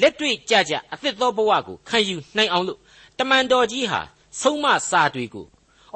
[0.00, 2.78] လက်တွေ့ကြကြအသစ်သောဘဝကိုခံယူနိုင်အောင်လို့
[3.18, 4.00] တမန်တော်ကြီးဟာ
[4.40, 5.46] ဆုံးမစာတွေကို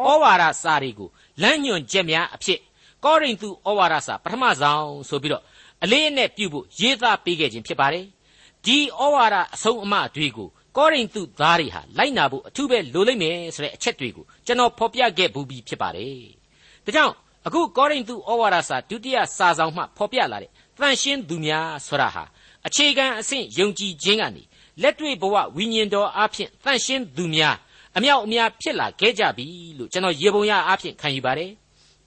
[0.03, 1.09] ဩဝါဒစာတွေကို
[1.43, 2.61] လမ်းညွှန်ချက်များအဖြစ်
[3.05, 5.43] ကောရိန္သုဩဝါဒစာပထမဆုံးဆိုပြီးတော့
[5.83, 8.07] အလေးအနက်ပြုဖို့ရေးသားပေးခဲ့ခြင်းဖြစ်ပါတယ်
[8.67, 16.25] ဒီဩဝါဒအဆုံးအမတွေကိုကောရိန္သုသားတွေဟာလိုက်နာဖို့အထူးပဲလိုလိမ့်မယ်ဆိုတဲ့အချက်တွေကိုကျွန်တော်ဖော်ပြခဲ့ဘူးပြီးဖြစ်ပါတယ်
[16.85, 17.15] ဒါကြောင့်
[17.47, 22.25] အခုကောရိန္သုဩဝါဒစာဒုတိယစာဆောင်မှဖော်ပြလာတဲ့တန်ရှင်းသူများဆိုတာဟာ
[22.67, 24.43] အခြေခံအဆင့်ယုံကြည်ခြင်းကနေ
[24.83, 27.57] လက်တွေ့ဘဝဝိညာဉ်တော်အဖြစ်တန်ရှင်းသူများ
[27.97, 29.47] အမြောက်အများဖြစ်လာခဲ့ကြပြီ
[29.79, 31.51] လို့ကျွန်တော်ရေပုံရအဖြစ်ခံယူပါတယ်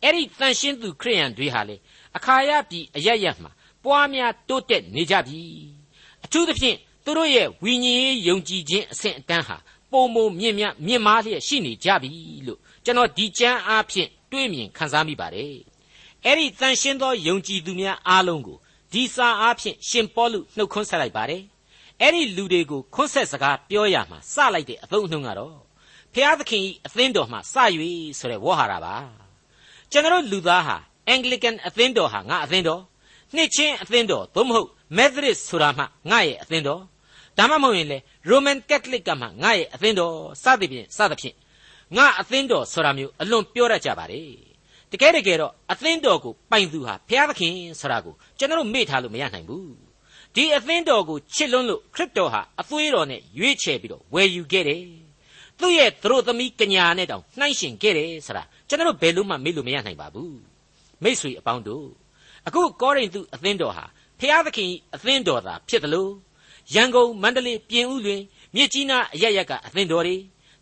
[0.03, 1.75] အဲ့ဒီတန်ရှင်းသူခရိယန်တွေဟာလေ
[2.17, 3.51] အခါရပြည်အရရမှာ
[3.83, 5.76] ပွားများတိုးတက်နေကြပြီ
[6.25, 9.57] အထူးသဖြင့်သူတို့ရဲ့ဝိညာဉ်ရေးယုံကြည်ခြင်းအဆင့်အတန်းဟာ
[9.91, 12.11] ပုံမမြင့်မြတ်မြင့်မားလျက်ရှိနေကြပြီ
[12.47, 15.55] လို့ကျွန်တော်ဒီကျမ်းအားဖြင့်တွေးမြင်ခန်းစားမိပါတယ်
[16.25, 18.57] အဲ့ဒီတန်ရှင်းသောယုံကြည်သူများအားလုံးကို
[18.93, 21.43] ဒီစာအားဖြင့်ရှင်ပေါလုနှုတ်ခွန်းဆက်လိုက်ပါတယ်
[22.01, 25.57] အဲ့ဒီလူတွေကိုခွန်းဆက်စကားပြောရမှာစလိုက်တဲ့အသုံးအနှုန်းကတော့
[26.13, 27.55] ဖျားသခင်ဤအသင်းတော်မှာစ၍
[28.19, 28.95] ဆိုတဲ့ဝေါ်ဟာတာပါ
[29.91, 30.77] ကျွန်တော်လူသားဟာ
[31.13, 32.81] Anglican အသင်းတော်ဟာငါအသင်းတော်
[33.35, 36.81] နှစ်ချင်းအသင်းတော်သို့မဟုတ် Methodist ဆိုတာမှငါရဲ့အသင်းတော်
[37.37, 37.97] ဒါမှမဟုတ်ရင်လေ
[38.29, 41.35] Roman Catholic ကမှငါရဲ့အသင်းတော်စသဖြင့်စသဖြင့်
[41.97, 44.21] ငါအသင်းတော်ဆိုတာမျိုးအလွန်ပြောရကြပါလေ
[44.91, 49.73] တကယ်တကယ်တော့အသင်းတော်ကိုပိုင်သူဟာဘုရားသခင်ဆိုတာကိုကျွန်တော်မေ့ထားလို့မရနိုင်ဘူး
[50.35, 54.81] ဒီအသင်းတော်ကိုချစ်လွန်းလို့ခရစ်တော်ဟာအသွေးတော်နဲ့ရွေးချယ်ပြီးတော့ဝယ်ယူခဲ့တယ်
[55.59, 60.37] သူ့ရဲ့သူတို့သမီးကညာနဲ့တောင်နှိုင်းရှင်ခဲ့တယ်ဆိုတာကျွန်တော်ဘယ်လို့မှမေ့လို့မရနိုင်ပါဘူး
[61.03, 61.87] မိษွေအပေါင်းတို့
[62.47, 63.85] အခုကောရိန္သုအသင်းတော်ဟာ
[64.19, 66.11] ဘုရားသခင်အသင်းတော်သာဖြစ်တယ်လို့
[66.73, 68.21] ရန်ကုန်မန္တလေးပြင်ဦးလွင်
[68.55, 70.15] မြစ်ကြီးနားအရရက်ကအသင်းတော်တွေ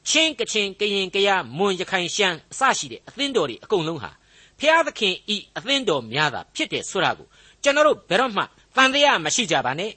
[0.08, 4.12] ချင်းကချင်ကရင်ကရမွန်ရခိုင်ရှမ်းအစရှိတဲ့အသင်းတော်တွေအကုန်လုံးဟာ
[4.60, 7.28] ဖျားသခင်ဤအသင်းတော်များသာဖြစ်တယ်ဆိုတာကို
[7.64, 8.44] ကျွန်တော်တို့ဘယ်တော့မှ
[8.76, 9.92] တန်တရားမရှိကြပါနဲ့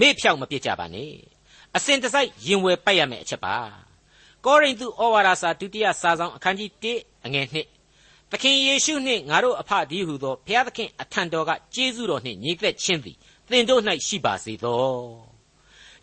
[0.00, 1.10] မေ့ဖြောက်မပြစ်ကြပါနဲ့
[1.76, 3.56] အစဉ်တစိုက်ရင်ဝယ်ပိုက်ရမယ့်အချက်ပါ
[4.44, 7.73] ကောရိန္သုဩဝါဒစာဒုတိယစာဆောင်အခန်းကြီး1အငယ်1
[8.30, 13.16] သခင်ယေရှုနှင့်ငါတို့အဖဒီဟုသောဘုရားသခင်အထံတော်ကကျေးဇူးတော်နှင့်ညီသက်ခြင်းသည်
[13.50, 14.84] သင်တို့၌ရှိပါစေသော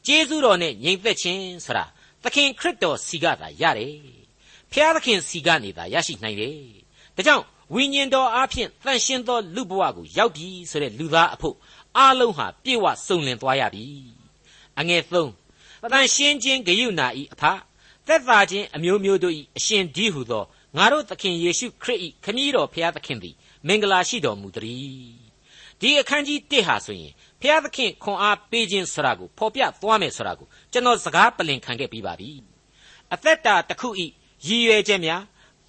[0.06, 1.86] ကျေးဇူးတော်နဲ့ညီသက်ခြင်းဆိုတာ
[2.24, 3.96] သခင်ခရစ်တော်စီကသာရတယ်
[4.72, 6.56] ဖျားသခင်စီကနေသာရရှိနိုင်တယ်
[7.16, 11.56] ဒါကြောင့်ဝိညာဉ်တော်အားဖြင့်တန်ရှင်းသောလူဘဝကိုရောက်ပြီဆိုတဲ့လူသားအဖို့
[11.98, 13.86] အားလုံးဟာပြေဝစုံလင်သွားရပြီ
[14.80, 15.12] အငယ်၃
[15.92, 17.44] တန်ရှင်းခြင်းဂယုဏဤအဖ
[18.08, 20.44] သက်သာခြင်းအမျိုးမျိုးတို့ဤအရှင်ဒီဟုသော
[20.78, 23.36] ငါတို့သခင်ယေရှုခရစ်ဤခမည်းတော်ဖျားသခင်သည်
[23.68, 25.32] မင်္ဂလာရှိတော်မူတည်း
[25.82, 32.32] ဒီအခန်းကြီး1ဟာဆိုရင်ဖျားသခင်ခွန်အားပေးခြင်းဆိုတာကိုဖော်ပြသွားမယ်ဆိုတာကိုကျွန်တော်စကားပလင်ခံခဲ့ပြီးပါပြီ
[33.14, 34.06] အသက်တာတစ်ခုဤ
[34.48, 35.22] ရည်ရွယ်ချက်များ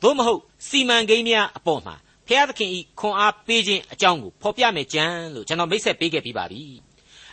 [0.02, 1.94] သို့မဟုတ်စီမံကိန်းများအပေါ်မှာ
[2.28, 6.62] ဖျားသခင်ဤခွန်အားပေးခြင်းအကြောင်းကိုဖော်ပြမယ်ကြံလို့ကျွန်တော်မိတ်ဆက်ပေးခဲ့ပြီးပါပြီ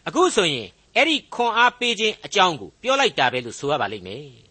[0.08, 4.48] အခုဆိုရင်အဲ့ဒီခွန်အားပေးခြင်းအကြောင်းကိုပြောလိုက်တာပဲလို့ဆိုရပါလိမ့်မယ်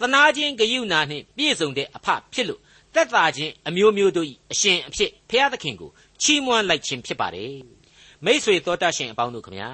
[0.00, 2.60] သနာခြင်းဂယုဏနှင့်ပြည့်စုံတဲ့အဖဖြစ်လို့
[2.94, 5.90] သက်သာခြင်းအမျိုးမျိုးတို့၏အရှင်အဖြစ်ဖျားသခင်ကို
[6.22, 7.56] ချီးမွမ်းလိုက်ခြင်းဖြစ်ပါတယ်
[8.24, 9.70] မိษွေတော်တတ်ရှင်အပေါင်းတို့ခမညာ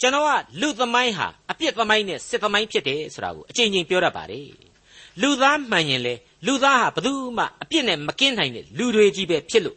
[0.00, 4.48] ကျွန်တော်ကလူသမိုင်းဟာအပြစ်သမိုင်းနဲ့စစ်သမိုင်းဖြစ်တယ်ဆိုတာကိုအကြိမ်ကြိမ်ပြောတတ်ပါတယ်
[5.22, 6.14] လူသားမှန်ရင်လေ
[6.46, 9.76] လူသားဟာဘယ်သူမှအပြစ်နဲ့မကင်းနိုင်တဲ့လူတွေကြီးပဲဖြစ်လို့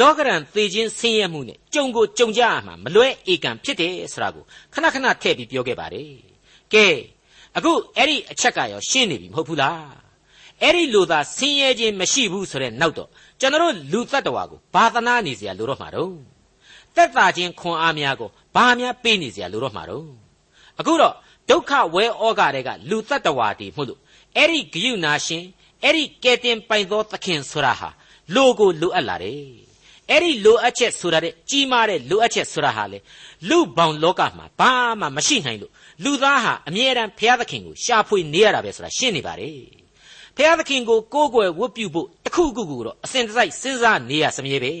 [0.00, 6.10] လောကရန်သေခြင်းဆင်းရဲမှုနဲ့ကြုံကိုကြုံကြရမှာမလွဲဧကံဖြစ်တယ်ဆိုတာကိုခဏခဏထည့်ပြီးပြောခဲ့ပါတယ်
[6.74, 6.86] ကဲ
[7.57, 10.09] အခုအဲ့ဒီအချက်ကရောရှင်းနေပြီမဟုတ်ဘူးလား
[10.63, 16.13] အဲ့ဒီလိုသာဆင်းရဲခြင်းမရှိဘူးဆိုတဲ့နောက်တော့ကျွန်တော်လူတ attva ကိုဘာသနာနေเสียလို့တော့မှာတော့
[16.95, 20.05] တက်တာချင်းခွန်အားများကိုဘာများပေးနေเสียလို့တော့မှာတော့
[20.79, 21.13] အခုတော့
[21.49, 23.99] ဒုက္ခဝဲဩဃတွေကလူတ attva တည်မှုလို့
[24.37, 25.43] အဲ့ဒီဂယုနာရှင်
[25.83, 27.89] အဲ့ဒီကဲတင်ပိုင်သောသခင်ဆိုတာဟာ
[28.35, 29.69] လိုကိုလိုအပ်လာတယ်
[30.11, 32.99] အဲ့ဒီလိုအပ်ချက်ဆိုတာတဲ့ကြီးမားတဲ့လိုအပ်ချက်ဆိုတာဟာလေ
[33.49, 35.71] လူပေါင်းလောကမှာဘာမှမရှိနိုင်လို့
[36.04, 39.58] လူသားဟာအမြဲတမ်းဘုရားသခင်ကိုရှာဖွေနေရတာပဲဆိုတာရှင်းနေပါတယ်
[40.36, 44.72] ဘုရားသခင်ကိုကိုးကွယ်ဝတ်ပြုဖို့တခုခုကိုတော့အစဉ်တစိုက်စဉ်းစားနေရစမြဲပဲ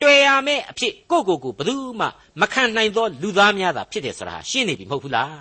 [0.00, 2.06] တွေ့ရမယ့်အဖြစ်ကိုကိုကိုဘယ်သူမှ
[2.40, 5.34] မခံနိုင်သောလူသားများသာဖြစ်တယ်ဆိုတာရှင်းနေပြီမဟုတ်ဘူးလား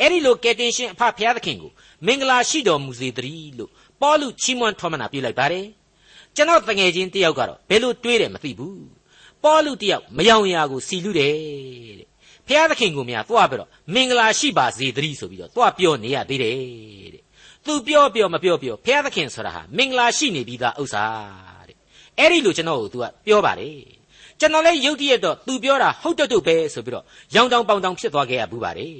[0.00, 1.70] အဲ့ဒီလိုကယ်တင်ရှင်အဖဘုရားသခင်ကို
[2.06, 5.66] မင်္ဂလာရှိတော်မူစေတည်းလို့ပေါလုချီးမွမ်းထောမနာပြုလိုက်ပါတယ်
[6.36, 8.84] ကျွန်တော်တငယ်ချင်းတယောက်ကတော့ဘယ်လိုတွေးတယ်မသိဘူး
[9.44, 11.34] ပေါလုတယောက်မယောင်ရာကိုစီလူတယ်
[11.98, 12.08] တဲ့
[12.48, 16.54] ဖျားသခင်ကိုများသွားပြီးတော့မင်္ဂလာရှိပါစေတည်းဆိုပြီးတော့သွားပြောနေရသေးတယ်
[17.14, 17.22] တဲ့
[17.64, 21.04] သူပြောပြောမပြောပြောဖျားသခင်ဆိုတာဟာမင်္ဂလာရှိနေပြီးသားဥစ္စာ
[21.68, 21.76] တဲ့
[22.18, 23.78] အဲ့ဒီလိုကျွန်တော်ကို तू ကပြောပါတယ်
[24.40, 27.04] ကျွန်တော်လည်းယုတ်တရက်တော့ तू ပြောတာဟုတ်တုတ်တုတ်ပဲဆိုပြီးတော့
[27.34, 28.98] ရောင်တောင်ပေါင်တောင်ဖြစ်သွားခဲ့ရဘူးပါတယ်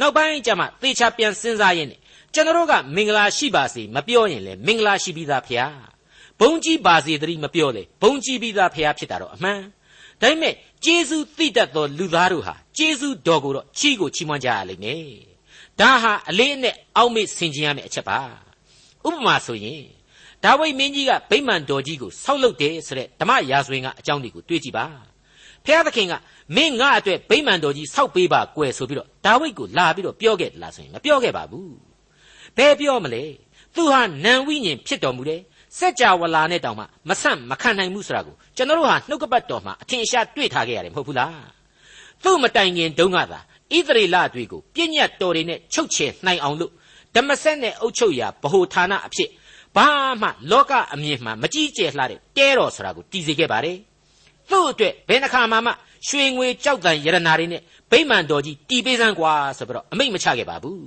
[0.00, 2.00] နောက်ပိုင်းကျမှသေချာပြန်စဉ်းစားရင်းနဲ့
[2.34, 5.74] ကျွန်တော်တို့ကမင်္ဂလာရှိပါစေမပြောရင်လေမင်္ဂလာရှိပြီးသားဖျား
[6.40, 9.60] ဘုံကြီးပါစေတည်းမပြောလေဘုံကြီးပြီးသားဖျားဖြစ်တာတော့အမှန်
[10.22, 10.54] ဒါပေမဲ့
[10.84, 15.04] ကျေးဇူးသိတတ်သောလူသားတို့ဟာကျေးဇူးတော်ကိုတော့ချီးကိုချီးမွမ်းကြရလိမ့်မယ်
[15.80, 18.20] ဒါဟာအလေးအနက်အောက်မေ့ဆင်ခြင်ရမယ့်အချက်ပါ
[19.06, 19.82] ဥပမာဆိုရင်
[20.44, 24.86] ဒါဝိဒ်မင်းကြီးကဗိမာန်တော်ကြီးကိုဆောက်လုပ်တယ်ဆိုတဲ့ဓမ္မရာဇဝင်ကအကြောင်းတွေကိုတွေးကြည့်ပါ
[25.64, 26.12] ဖျားသခင်က
[26.56, 31.76] မင်းငါအတွက်ဗိမာန်တော်ကြီးဆောက်ပေးပါကွယ်ဆိုပြီးတော့ဒါဝိဒ်ကိုလာပြီးတော့ပြောခဲ့လားဆိုရင်မပြောခဲ့ပါဘူး
[32.56, 33.24] ဘယ်ပြောမလဲ
[33.74, 35.40] သူဟာနံဝိညာဉ်ဖြစ်တော်မူတယ်
[35.78, 41.46] စัจ java လာနဲ့တောင်မှမဆန့်မခံနိုင်ဘူးဆိုတာကိုကျွန်တော်တို့ဟာနှုတ်ကပတ်တော်မှာအထင်ရှားတွေ့ထားခဲ့ရတယ်မဟုတ်ဘူးလား
[42.22, 43.40] သူ့မတိုင်ခင်တုန်းကသာ
[43.76, 46.72] ဣသရေလတွေကိုပြည့်ညတ်တော်တွေနဲ့ချုပ်ချယ်နိုင်အောင်လို့
[47.14, 49.30] ဓမ္မဆက်နဲ့အုပ်ချုပ်ရာဗဟိုဌာနအဖြစ်
[49.76, 49.88] ဘာ
[50.22, 53.76] မှလောကအမြင်မှမကြီးကျယ်လှတဲ့တဲတော်ဆိုတာကိုတည်စေခဲ့ပါတယ်
[54.50, 55.72] သူ့အတွက်ဘယ်နှခါမှမှ
[56.08, 60.86] ရွှေငွေကြောက်တန်ရတနာတွေနဲ့ဗိမာန်တော်ကြီးတီးပေးစမ်းကွာဆိုပြီးတော့အမိတ်မချခဲ့ပါဘူး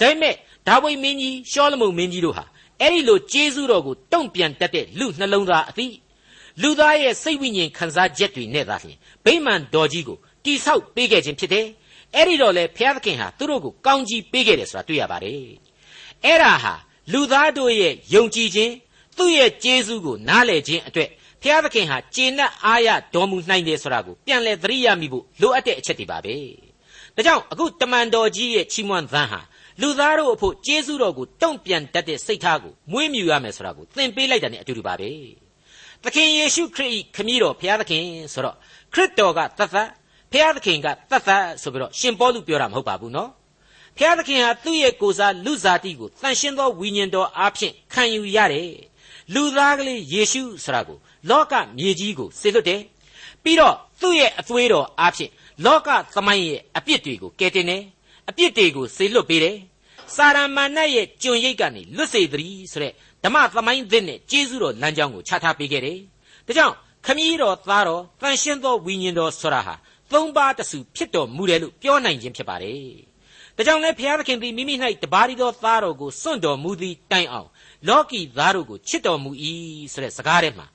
[0.00, 0.34] ဒါပေမဲ့
[0.68, 2.44] ဒါဝိမင်းကြီးရှောလမုန်မင်းကြီးတို့ဟာ
[2.80, 5.94] အဲ့ဒီလိုကျေးဇူးတော်ကိုတုံ့ပြန်တတ်တဲ့လူနှလုံးသားအသည့်
[6.62, 11.66] လူသားရဲ့စိတ်ဝိညာဉ်ခံစားချက်တွေနဲ့သာလျှင်ဗိမာန်တော်ကြီးကိုတိဆောက်ပေးခဲ့ခြင်းဖြစ်တယ်
[12.14, 15.40] အဲ့ဒီတော့လေဘုရားသခင်ဟာသူတို့ကိုကောင်းကြီးပေးခဲ့တယ်ဆိုတာတွေ့ရပါတယ်
[16.24, 16.74] အဲ့ဒါဟာ
[17.12, 18.72] လူသားတို့ရဲ့ယုံကြည်ခြင်း
[19.16, 21.10] သူ့ရဲ့ကျေးဇူးကိုနားလည်ခြင်းအတွက်
[21.42, 26.36] ဘုရားသခင်ဟာကျေနပ်အားရတော်မူနိုင်တယ်ဆိုတာကိုပြန်လည်သတိရမိဖို့လိုအပ်တဲ့အချက်တွေပါပဲ
[27.16, 29.40] ဒါကြောင့်အခုတမန်တော်ကြီးရဲ့ချီးမွမ်းသံဟာ
[29.80, 35.10] လူသားတို့အဖို့ကျေးဇူးတော်ကိုတုံ့ပြန်တတ်တဲ့စိတ်ထားကိုမွေးမြူရမယ်ဆိုတာကိုသင်ပေးလိုက်တာ ਨੇ အတူတူပါပဲ
[36.02, 38.56] သခင်ယေရှုခရစ်၏ခမည်းတော်ဘုရားသခင်ဆိုတော့
[38.92, 39.70] ခရစ်တော်ကတသက်
[40.32, 43.30] ဘုရားသခင်ကတသက်ဆိုပြီးတော့ရှင်ပေါလုပြောတာမဟုတ်ပါဘူးနော်
[43.96, 48.70] ဘုရားသခင်ဟာသူ့ရဲ့ကိုယ်စားလူစားတိကိုတန်ရှင်းသောဝိညာဉ်တော်အားဖြင့်ခံယူရတယ်
[49.34, 50.98] လူသားကလေးယေရှုဆိုတာကို
[51.30, 52.80] လောကမြေကြီးကိုစေလွတ်တယ်
[53.42, 55.30] ပြီးတော့သူ့ရဲ့အသွေးတော်အားဖြင့်
[55.64, 57.82] လောကသမိုင်းရဲ့အပြစ်တွေကိုကယ်တင်တယ်
[58.28, 59.56] အပြစ်တွေကိုစေလွတ်ပေးတယ်
[60.14, 62.92] စာရမဏတ်ရဲ့ကျွန်ရိတ်ကနေလွတ်စေတည်းဆိုတဲ့
[63.24, 65.98] ဓမ္မသမိုင်းသစ်နဲ့ကျေးဇူးတော်လမ်းကြောင်းကိုချထားပေးခဲ့တယ်
[66.46, 66.74] ဒါကြောင့်
[67.06, 69.74] ခမည်းတော်သားတော်တန်ရှင်းသောဝိညာဉ်တော်ဆိုတာဟာ
[70.12, 72.94] သုံးပါးတစုဖြစ်တော်မူတယ်လို့ပြောနိုင်ခြင်းဖြစ်ပါတယ်
[73.56, 77.48] ဒါကြောင့်လဲဘုရားသခင်သည်မိမိ၌တပါးရီသောသားတော်ကိုစွန့်တော်မူသည်တိုင်အောင်
[77.88, 79.30] လောကီသားတို့ကိုချစ်တော်မူ၏
[79.92, 80.66] ဆိုတဲ့စကားထဲမှာ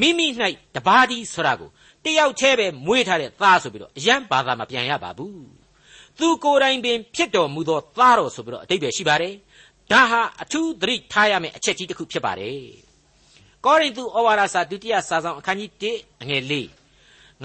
[0.00, 0.26] မိမိ၌
[0.76, 1.70] တပါးဒီဆိုတာကို
[2.04, 5.55] တယောက်တည်းပဲမွေးထားတဲ့သားဆိုပြီးတော့အယံဘာသာမပြန်ရပါဘူး
[6.18, 9.34] သူကိုယ်တိုင်ပင်ဖြစ်တော်မူသောသားတော်ဆိုပြီးတော့အတိတ်ပဲရှိပါတယ်
[9.92, 12.60] ဒါဟာအထူးသတိထားရမယ့်အချက်ကြီးတစ်ခုဖြစ်ပါတယ်
[13.64, 16.52] ကောရိန္သုဩဝါဒစာဒုတိယစာဆောင်အခန်းကြီး1အငယ်၄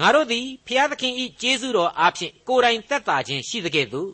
[0.00, 4.10] ငါတို့သည်ဖျားသခင်ဤကျေးဇူးတော်အားဖြင့်ကိုယ်တိုင်သက်သာခြင်းရှိသကဲ့သို့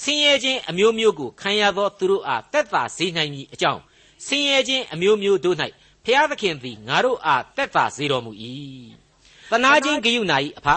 [0.00, 3.80] ဆင်းရဲခြင်းအမျိုးမျိုးကိုခံရသောသူတို့အားသက်သာစေနိုင်မည်အကြောင်း
[4.26, 5.56] ဆင်းရဲခြင်းအမျိုးမျိုးတို့၌
[6.04, 8.32] ဖျားသခင်သည်ငါတို့အားသက်သာစေတော်မူ၏
[9.50, 10.68] တနာခြင်းဂယုဏ၏အဖ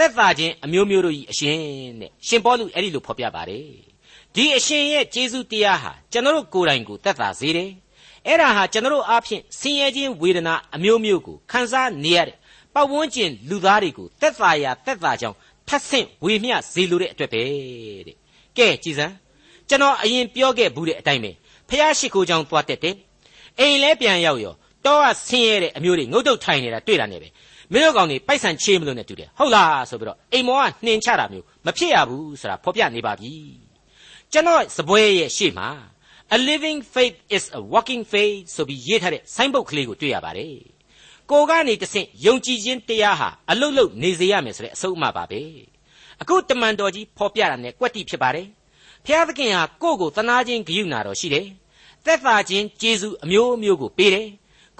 [0.00, 1.58] သက်သာခြင်းအမျိုးမျိုးတို့၏အရှင်
[2.00, 3.64] တဲ့ရှင်ပေါလုအဲ့ဒီလိုဖော်ပြပါတယ်
[4.34, 7.70] ဒီအရှင်ရဲ့ကျေးဇူးတရားဟာကျွန်တော်တို့ကိုယ်တိုင်ကိုသက်သာစေတယ်
[8.26, 12.36] အဲ့ဒါဟာကျွန်တော်တို့အားဖြင့်ဆင်းရဲခြင်းဝေဒနာအမျိုးမျိုးကိုခံစားနေရတဲ့
[12.74, 15.36] ပတ်ဝန်းကျင်လူသားတွေကိုသက်သာရာသက်သာကြောင်း
[15.68, 17.42] ထပ်ဆင့်ဝေမျှစေလိုတဲ့အတွက်ပဲ
[18.06, 18.16] တဲ့
[18.58, 19.14] ကဲကြည်စမ်း
[19.68, 21.30] ကျွန်တော်အရင်ပြောခဲ့ဘူးတဲ့အတိုင်းပဲ
[21.68, 22.96] ဖះရှိခိုးကြောင်းသွားတက်တယ်
[23.58, 27.28] အိမ်လဲပြန်ရောက်ရောတောကဆင်းရဲတဲ့အမျိုးတွေငုတ်တုတ်ထိုင်နေတာတွေ့တာနဲ့ပဲ
[27.72, 33.32] မင်းတို့ကောင်တွေပိုက်ဆံချေးမလို့နဲ့တူတယ်ဟုတ်လားဆိုပြီးတော့အိမ်မောကနှင်ချတာမျိုးမဖြစ်ရဘူးဆိုတာဖော်ပြနေပါပြီ
[34.32, 35.68] ကျွန်တော်စပွဲရဲ့ရှေ့မှာ
[36.36, 40.54] a living faith is a walking faith ဆိုပြီးရေးထားတဲ့ဆိုင်းဘုတ်ကလေးကိုတွေ့ရပါတယ်
[41.30, 45.40] ကိုကနေတဆင့်ယုံကြည်ခြင်းတရားဟာအလုတ်လုတ်နေစေရမယ်ဆိုတဲ့အဆုံးအမပါပဲ
[46.20, 48.46] အခုတမန်တော်ကြီးဖော်ပြတာနဲ့ကွက်တိဖြစ်ပါတယ်
[49.06, 51.46] ဖျားသခင်ဟာကိုယ့်ကိုသနာခြင်းဂရုဏာတော်ရှိတယ်
[52.04, 54.28] သက်သာခြင်းကျေးဇူးအမျိုးမျိုးကိုပေးတယ်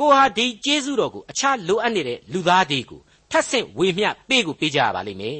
[0.01, 5.39] ကိုဟာဒီကျေးဇူးတော်ကိုအခြားလိုအပ်နေတဲ့လူသားတွေကိုထပ်ဆင့်ဝေမျှပေးကိုပေးကြရပါလိမ့်မယ်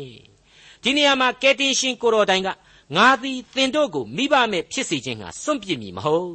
[0.83, 2.49] ဒီနေရာမှာကယ်တင်ရှင်ကိုတော်တိုင်က
[2.97, 6.35] ငါသည်သင်တို့ကိုမိဘမဲ့ဖြစ်စေခြင်းဟာစွန့်ပစ်မည်မဟုတ်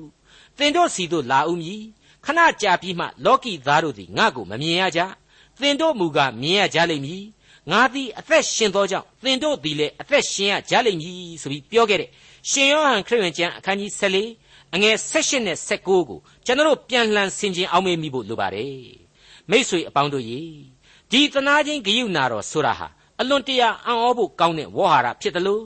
[0.58, 1.82] သင်တို့စီတို့လာဦးမည်
[2.26, 5.02] ခဏကြာပြီးမှလောကီသားတို့သည်ငါ့ကိုမမြင်ရကြ
[5.62, 7.24] သင်တို့မူကားမြင်ရကြလိမ့်မည်
[7.72, 12.10] ငါသည်အသက်ရှင်သောကြောင့်သင်တို့သည်လည်းအသက်ရှင်ရကြလိမ့်မည်ဆိုပြီးပြောခဲ့တဲ့
[12.50, 14.45] ရှင်ယောဟန်ခရစ်ဝင်ကျမ်းအခန်းကြီး14
[14.76, 18.76] အငယ်16နဲ့19ကိုကျွန်တော်ပြန်လှန်ဆင်ခြင်အောင်မေးမိဖို့လိုပါတယ်
[19.50, 20.42] မိษွေအပေါင်းတို့ရေ
[21.12, 22.88] ဒီသနာချင်းဂယုဏတော်ဆိုတာဟာ
[23.20, 25.64] အလွန်တရာအံ့ဩဖို့ကောင်းတဲ့ဝေါ်ဟာရဖြစ်တယ်လို့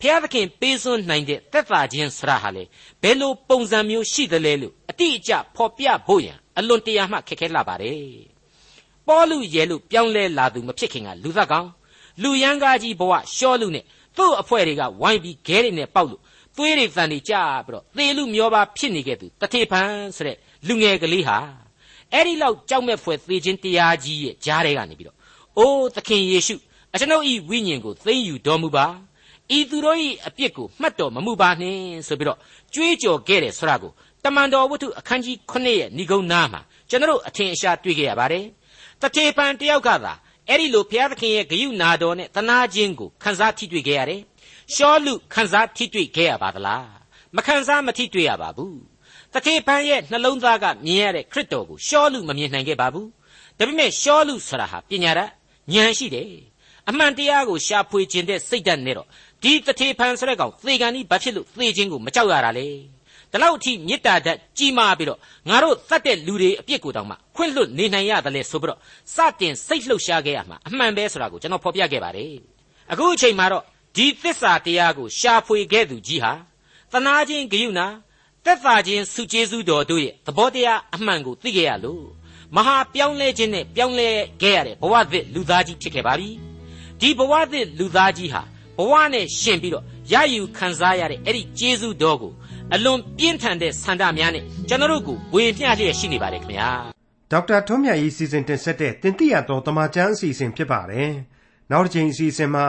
[0.00, 2.64] ဖျားသခင်ပေးစွန်းနိုင်တဲ့သက်သာခြင်းဆရာဟာလေ
[3.02, 8.02] ဘယ်လိုပုံစံမျိုးရှိသလဲလို့အတိအကျဖော်ပြဖို့ရန်အလွန်တရာမှခက်ခဲလာပါတယ်
[9.06, 11.68] ပေါလုရဲလို့ပြောင်းလဲလာသူမဖြစ်ခင်ကလူသက်ကောင်
[12.22, 13.84] လူရန်ကားကြီးဘဝရှောလူနဲ့
[14.16, 16.22] သူ့အဖွဲ့တွေကဝိုင်းပြီးခဲတွေနဲ့ပေါက်လို့
[16.58, 17.34] သွေးတွေတန်တွေကြ
[17.66, 21.38] ပြီးတော့သေလူမျောပါဖြစ်နေခဲ့သူတထေဖန်ဆိုတဲ့လူငယ်ကလေးဟာ
[22.12, 25.16] အဲ့ဒီလောက်ကြောက်မဲ့ဖွယ်သေခြင်းတရားကြီးရဲ့ကြားထဲကနေပြီးတော့
[25.58, 26.56] အိုးသခင်ယေရှု
[26.94, 28.86] အကျွန်ုပ်ဤဝိညာဉ်ကိုသိမ်းယူတော်မူပါ
[29.56, 32.38] ဤသူတို့၏အပြစ်ကိုမှတ်တော်မမူပါနှင့်ဆိုပြီးတော့
[32.74, 33.92] ကြွေးကြော်ခဲ့တယ်ဆိုတာကို
[34.24, 38.44] တမန်တော်ဝတ္ထုအခန်းကြီး9ရဲ့ဏိဂုံးနာမှာကျွန်တော်အထင်အရှားတွေ့ခဲ့ရပါတယ်
[39.02, 40.12] တထေပန်တယောက်ကသာ
[40.48, 44.20] အဲ့ဒီလိုဘုရားသခင်ရဲ့ဂရုနာတော်နဲ့တနာခြင်းကိုခန်းစားထိတွေ့ခဲ့ရတယ်
[44.74, 46.86] ရှောလူခန်းစားထိတွေ့ခဲ့ရပါသလား
[47.36, 48.78] မခန်းစားမထိတွေ့ရပါဘူး
[49.32, 53.08] တထေပန်ရဲ့နှလုံးသားကမြင်ရတဲ့ခရစ်တော်ကိုရှောလူမမြင်နိုင်ခဲ့ပါဘူး
[53.58, 55.20] ဒါပေမဲ့ရှောလူဆိုတာဟာပညာရ
[55.74, 56.30] ဉာဏ်ရှိတယ်
[56.88, 59.06] အမှန်တရားကိုရှာဖွေခြင်းတဲ့စိတ်ဓာတ်နဲ့တော့
[59.42, 62.66] ဒီတထေဖန်ဆိုတဲ့ကောင်သေကန်ဒီဘာဖြစ်လို့သေခြင်းကိုမကြောက်ရတာလဲ
[63.30, 68.78] ဒီလောက်အထိမေတ္တာဓာတ်ကြီးမားပြီးတော့ငါတို့တတ်တဲ့လူတွေအပြစ်ကိုတောင်မှခွင့်လွတ်နေနိုင်ရတယ်လေဆိုပြီးတော့
[69.14, 72.34] စတင်စိတ်လှုပ်ရှားခဲ့ရမှာအမှန်ပဲဆိုတာကိုကျွန်တော်ဖော်ပြခဲ့ပါတယ်
[72.92, 73.64] အခုအချိန်မှာတော့
[73.96, 76.32] ဒီသစ္စာတရားကို ရှာဖွေခဲ့သူကြီးဟာ
[76.92, 77.80] သနာချင်းဂယုဏ
[78.44, 82.04] သက်သာခြင်းစုကျေးဇူးတော်တို့ရဲ့သဘောတရားအမှန်ကိုသိခဲ့ရလို့
[82.56, 84.08] မဟာပြောင်းလဲခြင်းနဲ့ပြောင်းလဲ
[84.42, 86.30] ခဲ့ရတဲ့ဘဝသစ်လူသားကြီးဖြစ်ခဲ့ပါပြီ
[87.00, 88.42] ဒီဘဝသစ်လူသားကြီးဟာ
[88.78, 92.32] ဘဝနဲ့ရှင်ပြီးတော့ရယူခံစားရတဲ့အဲ့ဒီကျေးဇူးတော်ကို
[92.74, 96.70] အလွန်ပြင်းထန်တဲ့ဆန္ဒများနဲ့ကျွန်တော်တို့ကိုဝေမျှလျက်ရှိနေပါတယ်ခင်ဗျာ
[97.30, 101.10] ဒေါက်တာထွန်းမြတ်ရေးစီစဉ်တင်ဆက်တဲ့တင်ပြတော်တမချန်းအစီအစဉ်ဖြစ်ပါတယ်
[101.70, 102.66] နောက်တစ်ချိန်အစီအစဉ်မှာ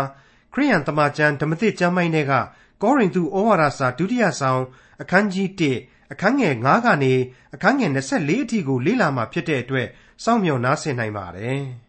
[0.54, 2.34] ခရိယန်တမချန်းဓမ္မသစ်ကျမ်းပိုင်းတွေက
[2.82, 4.62] ကောရိန္သုဩဝါဒစာဒုတိယဆောင်
[5.02, 5.48] အခန်းကြီး
[5.82, 7.14] 1အခန်းငယ်9ကနေ
[7.54, 9.88] အခန်းငယ်24အထိကိုလေ့လာမှာဖြစ်တဲ့အတွက်
[10.24, 11.62] စောင့်မျှော်နားဆင်နိုင်ပါတယ်။